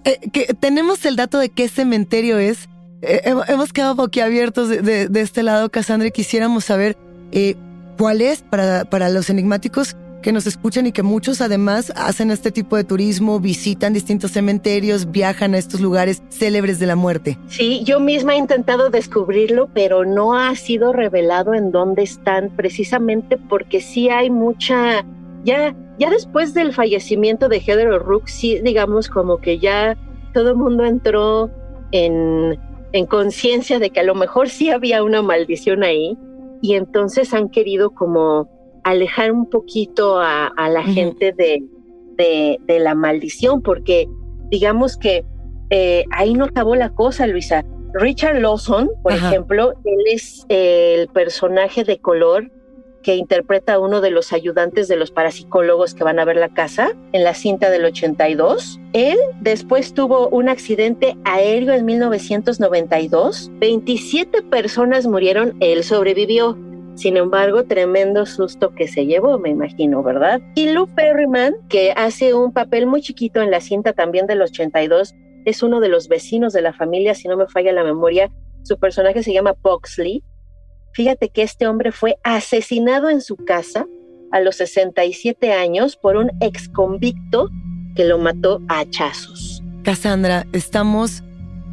Eh, 0.04 0.20
¿Tenemos 0.60 1.06
el 1.06 1.16
dato 1.16 1.40
de 1.40 1.48
qué 1.48 1.70
cementerio 1.70 2.38
es? 2.38 2.68
Eh, 3.06 3.22
hemos 3.50 3.74
quedado 3.74 3.96
boquiabiertos 3.96 4.70
de, 4.70 5.10
este 5.16 5.44
lado, 5.44 5.70
Cassandra, 5.70 6.08
y 6.08 6.12
quisiéramos 6.12 6.64
saber 6.64 6.96
eh, 7.34 7.56
cuál 7.98 8.22
es 8.22 8.42
para, 8.44 8.86
para 8.86 9.10
los 9.10 9.30
enigmáticos 9.30 9.98
que 10.22 10.32
nos 10.32 10.48
escuchan 10.48 10.88
y 10.88 10.94
que 10.94 11.04
muchos 11.04 11.42
además 11.42 11.92
hacen 11.98 12.32
este 12.32 12.50
tipo 12.50 12.78
de 12.78 12.86
turismo, 12.86 13.42
visitan 13.42 13.92
distintos 13.92 14.32
cementerios, 14.32 15.12
viajan 15.12 15.54
a 15.54 15.58
estos 15.58 15.82
lugares 15.82 16.24
célebres 16.30 16.80
de 16.80 16.86
la 16.88 16.96
muerte. 16.96 17.38
Sí, 17.50 17.84
yo 17.84 18.00
misma 18.00 18.36
he 18.36 18.38
intentado 18.38 18.90
descubrirlo, 18.90 19.68
pero 19.74 20.06
no 20.06 20.38
ha 20.38 20.56
sido 20.56 20.94
revelado 20.94 21.54
en 21.54 21.72
dónde 21.72 22.04
están, 22.04 22.52
precisamente 22.56 23.38
porque 23.38 23.82
sí 23.82 24.10
hay 24.10 24.30
mucha, 24.30 25.06
ya, 25.44 25.76
ya 26.00 26.10
después 26.10 26.54
del 26.54 26.72
fallecimiento 26.72 27.50
de 27.50 27.60
Heather 27.60 27.90
O'Rourke, 27.90 28.32
sí, 28.32 28.62
digamos 28.64 29.10
como 29.10 29.40
que 29.40 29.60
ya 29.60 29.98
todo 30.34 30.52
el 30.52 30.56
mundo 30.56 30.86
entró 30.86 31.52
en 31.92 32.58
en 32.94 33.06
conciencia 33.08 33.80
de 33.80 33.90
que 33.90 34.00
a 34.00 34.04
lo 34.04 34.16
mejor 34.16 34.50
sí 34.50 34.70
había 34.70 35.04
una 35.04 35.22
maldición 35.22 35.84
ahí 35.84 36.18
y 36.62 36.76
entonces 36.76 37.34
han 37.34 37.50
querido 37.50 37.92
como 37.92 38.50
alejar 38.84 39.32
un 39.32 39.50
poquito 39.50 40.20
a, 40.20 40.52
la 40.70 40.84
gente 40.84 41.34
de, 41.34 41.62
de, 42.18 42.80
la 42.80 42.96
maldición, 42.96 43.62
porque 43.62 44.08
digamos 44.50 44.98
que 44.98 45.26
eh, 45.70 46.06
ahí 46.12 46.34
no 46.34 46.46
acabó 46.46 46.76
la 46.76 46.90
cosa, 46.90 47.28
Luisa. 47.28 47.66
Richard 47.94 48.40
Lawson, 48.40 48.90
por 49.04 49.14
ejemplo, 49.14 49.74
él 49.86 50.00
es 50.12 50.46
el 50.50 51.08
personaje 51.10 51.84
de 51.84 52.00
color 52.00 52.52
que 53.04 53.16
interpreta 53.16 53.74
a 53.74 53.80
uno 53.80 54.02
de 54.02 54.10
los 54.10 54.34
ayudantes 54.34 54.88
de 54.88 54.96
los 54.96 55.12
parapsicólogos 55.12 55.94
que 55.94 56.04
van 56.04 56.20
a 56.20 56.26
ver 56.26 56.38
la 56.38 56.50
casa 56.50 56.94
en 57.12 57.24
la 57.24 57.34
cinta 57.34 57.70
del 57.70 57.86
82. 57.86 58.80
Él 58.94 59.18
después 59.42 59.94
tuvo 59.94 60.30
un 60.30 60.50
accidente 60.50 61.16
aéreo 61.26 61.74
en 61.74 61.86
1992. 61.86 63.52
27 63.60 64.42
personas 64.44 65.06
murieron, 65.06 65.56
él 65.60 65.84
sobrevivió. 65.84 66.58
Sin 66.96 67.18
embargo, 67.18 67.64
tremendo 67.64 68.26
susto 68.26 68.74
que 68.76 68.88
se 68.88 69.06
llevó, 69.06 69.40
me 69.40 69.50
imagino, 69.50 70.04
¿verdad? 70.04 70.42
Y 70.56 70.70
Lou 70.70 70.88
Perryman, 70.88 71.56
que 71.68 71.92
hace 71.96 72.34
un 72.34 72.54
papel 72.54 72.86
muy 72.86 73.02
chiquito 73.02 73.42
en 73.42 73.50
la 73.50 73.62
cinta 73.62 73.94
también 73.94 74.28
del 74.28 74.42
82, 74.42 75.16
es 75.46 75.64
uno 75.64 75.80
de 75.80 75.90
los 75.90 76.08
vecinos 76.08 76.54
de 76.54 76.62
la 76.62 76.72
familia, 76.72 77.16
si 77.16 77.28
no 77.28 77.36
me 77.36 77.48
falla 77.48 77.74
la 77.74 77.84
memoria. 77.84 78.32
Su 78.62 78.78
personaje 78.78 79.24
se 79.24 79.34
llama 79.34 79.56
Boxley 79.62 80.24
Fíjate 80.94 81.30
que 81.30 81.42
este 81.44 81.68
hombre 81.68 81.92
fue 81.92 82.18
asesinado 82.24 83.10
en 83.10 83.22
su 83.22 83.36
casa 83.36 83.88
a 84.32 84.40
los 84.40 84.56
67 84.58 85.52
años 85.52 85.96
por 85.96 86.18
un 86.18 86.32
ex 86.40 86.70
convicto 86.70 87.50
que 87.96 88.06
lo 88.06 88.18
mató 88.20 88.62
a 88.68 88.80
hachazos. 88.80 89.62
Cassandra, 89.84 90.46
estamos 90.54 91.24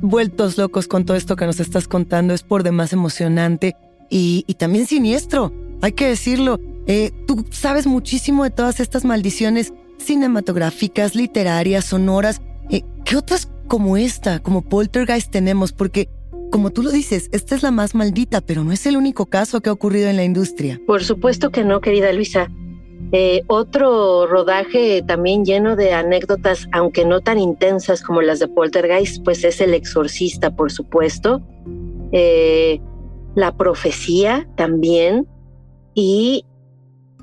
vueltos 0.01 0.59
locos 0.59 0.89
con 0.89 1.05
todo 1.05 1.17
esto 1.17 1.37
que 1.37 1.47
nos 1.47 1.61
estás 1.61 1.87
contando. 1.87 2.35
Es 2.35 2.43
por 2.43 2.63
demás 2.63 2.93
emocionante 2.93 3.77
y, 4.09 4.43
también 4.59 4.87
siniestro, 4.87 5.53
hay 5.83 5.93
que 5.93 6.09
decirlo. 6.09 6.59
Eh, 6.87 7.13
tú 7.27 7.45
sabes 7.51 7.87
muchísimo 7.87 8.45
de 8.45 8.51
todas 8.51 8.81
estas 8.81 9.05
maldiciones 9.05 9.73
cinematográficas, 9.99 11.15
literarias, 11.15 11.85
sonoras. 11.85 12.41
Eh, 12.71 12.83
¿Qué 13.05 13.17
otras 13.17 13.49
como 13.69 13.97
esta, 13.97 14.41
como 14.41 14.63
Poltergeist 14.63 15.31
tenemos? 15.31 15.73
Porque 15.73 16.09
como 16.51 16.71
tú 16.71 16.83
lo 16.83 16.91
dices, 16.91 17.29
esta 17.33 17.55
es 17.55 17.63
la 17.63 17.71
más 17.71 17.95
maldita, 17.95 18.41
pero 18.41 18.65
no 18.65 18.73
es 18.73 18.85
el 18.87 18.97
único 18.97 19.27
caso 19.27 19.61
que 19.61 19.71
ha 19.71 19.73
ocurrido 19.73 20.09
en 20.09 20.17
la 20.17 20.25
industria. 20.25 20.81
Por 20.87 21.03
supuesto 21.05 21.51
que 21.51 21.65
no, 21.65 21.81
querida 21.81 22.13
Luisa. 22.13 22.51
Eh, 23.13 23.43
otro 23.49 24.27
rodaje 24.27 25.03
también 25.03 25.45
lleno 25.45 25.75
de 25.75 25.93
anécdotas, 25.93 26.69
aunque 26.73 27.05
no 27.05 27.21
tan 27.21 27.39
intensas 27.39 28.03
como 28.03 28.23
las 28.23 28.39
de 28.39 28.49
Poltergeist, 28.49 29.25
pues 29.25 29.43
es 29.43 29.61
El 29.61 29.75
Exorcista, 29.75 30.55
por 30.55 30.71
supuesto. 30.71 31.41
Eh, 32.13 32.81
la 33.35 33.57
Profecía 33.57 34.49
también. 34.57 35.27
Y 35.95 36.45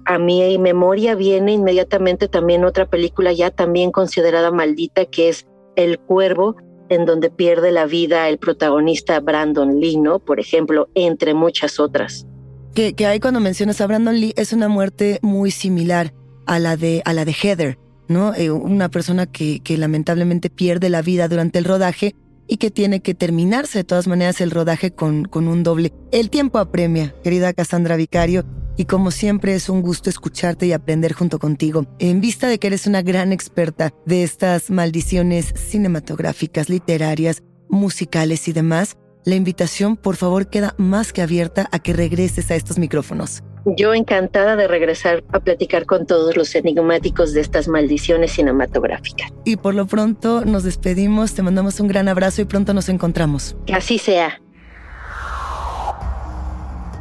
a 0.06 0.20
mi 0.20 0.58
memoria 0.58 1.16
viene 1.16 1.54
inmediatamente 1.54 2.28
también 2.28 2.66
otra 2.66 2.86
película 2.86 3.32
ya 3.32 3.52
también 3.52 3.92
considerada 3.92 4.52
maldita, 4.52 5.06
que 5.06 5.30
es 5.30 5.48
El 5.76 6.00
Cuervo, 6.00 6.56
en 6.90 7.06
donde 7.06 7.30
pierde 7.30 7.72
la 7.72 7.86
vida 7.86 8.28
el 8.30 8.38
protagonista 8.38 9.20
Brandon 9.20 9.80
Lee, 9.80 9.98
¿no? 9.98 10.20
Por 10.20 10.40
ejemplo, 10.40 10.90
entre 10.96 11.34
muchas 11.34 11.80
otras. 11.80 12.26
Que, 12.74 12.94
que 12.94 13.06
hay 13.06 13.20
cuando 13.20 13.40
mencionas 13.40 13.82
a 13.82 13.88
Brandon 13.88 14.20
Lee 14.20 14.34
es 14.36 14.54
una 14.54 14.68
muerte 14.68 15.20
muy 15.22 15.52
similar 15.52 16.14
a 16.46 16.60
la 16.60 16.78
de, 16.78 17.02
a 17.06 17.14
la 17.14 17.26
de 17.26 17.34
Heather, 17.34 17.78
¿no? 18.08 18.34
Eh, 18.36 18.52
una 18.52 18.90
persona 18.90 19.26
que, 19.26 19.60
que 19.62 19.78
lamentablemente 19.78 20.50
pierde 20.50 20.90
la 20.90 21.02
vida 21.02 21.28
durante 21.28 21.60
el 21.60 21.66
rodaje 21.66 22.16
y 22.48 22.58
que 22.58 22.72
tiene 22.72 23.02
que 23.02 23.14
terminarse 23.14 23.80
de 23.80 23.84
todas 23.84 24.08
maneras 24.08 24.42
el 24.42 24.52
rodaje 24.52 24.92
con, 24.92 25.26
con 25.26 25.48
un 25.48 25.64
doble. 25.64 25.94
El 26.12 26.30
tiempo 26.30 26.60
apremia, 26.60 27.14
querida 27.24 27.54
Cassandra 27.54 27.98
Vicario, 27.98 28.46
y 28.78 28.86
como 28.86 29.12
siempre 29.12 29.56
es 29.56 29.68
un 29.68 29.82
gusto 29.82 30.10
escucharte 30.10 30.68
y 30.68 30.74
aprender 30.74 31.14
junto 31.14 31.40
contigo. 31.40 31.86
En 32.00 32.22
vista 32.22 32.48
de 32.48 32.60
que 32.60 32.68
eres 32.68 32.88
una 32.88 33.02
gran 33.02 33.34
experta 33.34 33.92
de 34.06 34.24
estas 34.24 34.70
maldiciones 34.70 35.54
cinematográficas, 35.56 36.70
literarias, 36.70 37.44
musicales 37.70 38.48
y 38.48 38.54
demás, 38.54 38.98
la 39.26 39.36
invitación 39.36 39.98
por 39.98 40.16
favor 40.16 40.50
queda 40.50 40.74
más 40.78 41.12
que 41.12 41.22
abierta 41.22 41.68
a 41.72 41.80
que 41.80 41.92
regreses 41.92 42.50
a 42.50 42.56
estos 42.56 42.78
micrófonos. 42.78 43.44
Yo 43.76 43.94
encantada 43.94 44.56
de 44.56 44.68
regresar 44.70 45.26
a 45.34 45.42
platicar 45.42 45.86
con 45.86 46.06
todos 46.06 46.38
los 46.38 46.56
enigmáticos 46.56 47.34
de 47.34 47.42
estas 47.42 47.68
maldiciones 47.68 48.32
cinematográficas. 48.32 49.34
Y 49.44 49.58
por 49.58 49.76
lo 49.76 49.86
pronto 49.88 50.46
nos 50.46 50.64
despedimos, 50.64 51.34
te 51.34 51.42
mandamos 51.42 51.82
un 51.82 51.90
gran 51.90 52.08
abrazo 52.08 52.42
y 52.42 52.46
pronto 52.46 52.74
nos 52.74 52.88
encontramos. 52.88 53.58
Que 53.66 53.74
así 53.74 53.98
sea. 53.98 54.40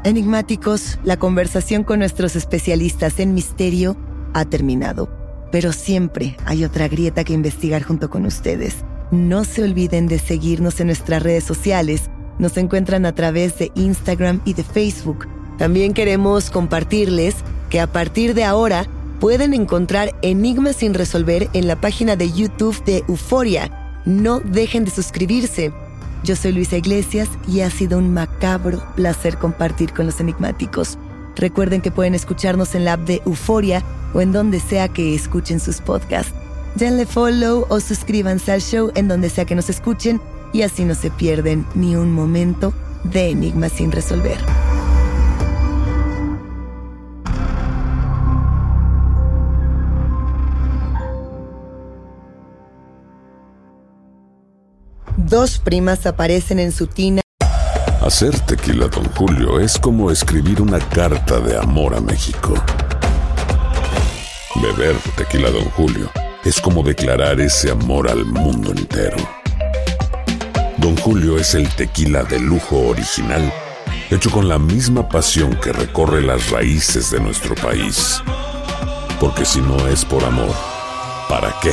Enigmáticos, 0.06 1.00
la 1.02 1.16
conversación 1.16 1.82
con 1.82 1.98
nuestros 1.98 2.36
especialistas 2.36 3.18
en 3.18 3.34
misterio 3.34 3.96
ha 4.34 4.44
terminado. 4.44 5.10
pero 5.50 5.72
siempre 5.72 6.36
hay 6.44 6.64
otra 6.64 6.86
grieta 6.86 7.24
que 7.24 7.32
investigar 7.32 7.82
junto 7.82 8.08
con 8.08 8.24
ustedes. 8.24 8.84
No 9.10 9.42
se 9.42 9.64
olviden 9.64 10.06
de 10.06 10.20
seguirnos 10.20 10.78
en 10.80 10.88
nuestras 10.88 11.22
redes 11.24 11.42
sociales. 11.42 12.08
Nos 12.38 12.56
encuentran 12.56 13.04
a 13.04 13.14
través 13.14 13.58
de 13.58 13.72
Instagram 13.74 14.42
y 14.44 14.54
de 14.54 14.62
Facebook. 14.62 15.26
También 15.58 15.92
queremos 15.92 16.50
compartirles 16.50 17.34
que 17.70 17.80
a 17.80 17.86
partir 17.90 18.34
de 18.34 18.44
ahora 18.44 18.86
pueden 19.18 19.54
encontrar 19.54 20.14
Enigmas 20.22 20.76
sin 20.76 20.94
resolver 20.94 21.48
en 21.52 21.66
la 21.66 21.80
página 21.80 22.14
de 22.14 22.30
YouTube 22.30 22.84
de 22.84 23.02
Euforia. 23.08 24.02
No 24.04 24.38
dejen 24.38 24.84
de 24.84 24.92
suscribirse. 24.92 25.72
Yo 26.22 26.36
soy 26.36 26.52
Luisa 26.52 26.76
Iglesias 26.76 27.28
y 27.48 27.60
ha 27.60 27.70
sido 27.70 27.98
un 27.98 28.12
macabro 28.12 28.82
placer 28.96 29.38
compartir 29.38 29.92
con 29.92 30.06
los 30.06 30.20
enigmáticos. 30.20 30.98
Recuerden 31.36 31.80
que 31.80 31.90
pueden 31.90 32.14
escucharnos 32.14 32.74
en 32.74 32.84
la 32.84 32.94
app 32.94 33.00
de 33.00 33.22
Euforia 33.26 33.82
o 34.14 34.20
en 34.20 34.32
donde 34.32 34.60
sea 34.60 34.88
que 34.88 35.14
escuchen 35.14 35.60
sus 35.60 35.80
podcasts. 35.80 36.34
Denle 36.74 37.06
follow 37.06 37.66
o 37.68 37.80
suscríbanse 37.80 38.52
al 38.52 38.60
show 38.60 38.90
en 38.94 39.08
donde 39.08 39.30
sea 39.30 39.44
que 39.44 39.54
nos 39.54 39.70
escuchen 39.70 40.20
y 40.52 40.62
así 40.62 40.84
no 40.84 40.94
se 40.94 41.10
pierden 41.10 41.66
ni 41.74 41.96
un 41.96 42.12
momento 42.12 42.72
de 43.04 43.30
Enigmas 43.30 43.72
sin 43.72 43.92
resolver. 43.92 44.38
Dos 55.28 55.58
primas 55.58 56.06
aparecen 56.06 56.60
en 56.60 56.70
su 56.70 56.86
tina. 56.86 57.20
Hacer 58.00 58.38
tequila, 58.46 58.86
don 58.86 59.04
Julio, 59.06 59.58
es 59.58 59.76
como 59.76 60.12
escribir 60.12 60.62
una 60.62 60.78
carta 60.78 61.40
de 61.40 61.58
amor 61.58 61.96
a 61.96 62.00
México. 62.00 62.54
Beber 64.62 64.94
tequila, 65.16 65.50
don 65.50 65.64
Julio, 65.70 66.08
es 66.44 66.60
como 66.60 66.84
declarar 66.84 67.40
ese 67.40 67.72
amor 67.72 68.08
al 68.08 68.24
mundo 68.24 68.70
entero. 68.70 69.16
Don 70.76 70.96
Julio 70.98 71.38
es 71.38 71.56
el 71.56 71.68
tequila 71.70 72.22
de 72.22 72.38
lujo 72.38 72.76
original, 72.86 73.52
hecho 74.10 74.30
con 74.30 74.48
la 74.48 74.60
misma 74.60 75.08
pasión 75.08 75.56
que 75.56 75.72
recorre 75.72 76.22
las 76.22 76.50
raíces 76.50 77.10
de 77.10 77.18
nuestro 77.18 77.56
país. 77.56 78.22
Porque 79.18 79.44
si 79.44 79.60
no 79.60 79.88
es 79.88 80.04
por 80.04 80.22
amor, 80.22 80.54
¿para 81.28 81.52
qué? 81.60 81.72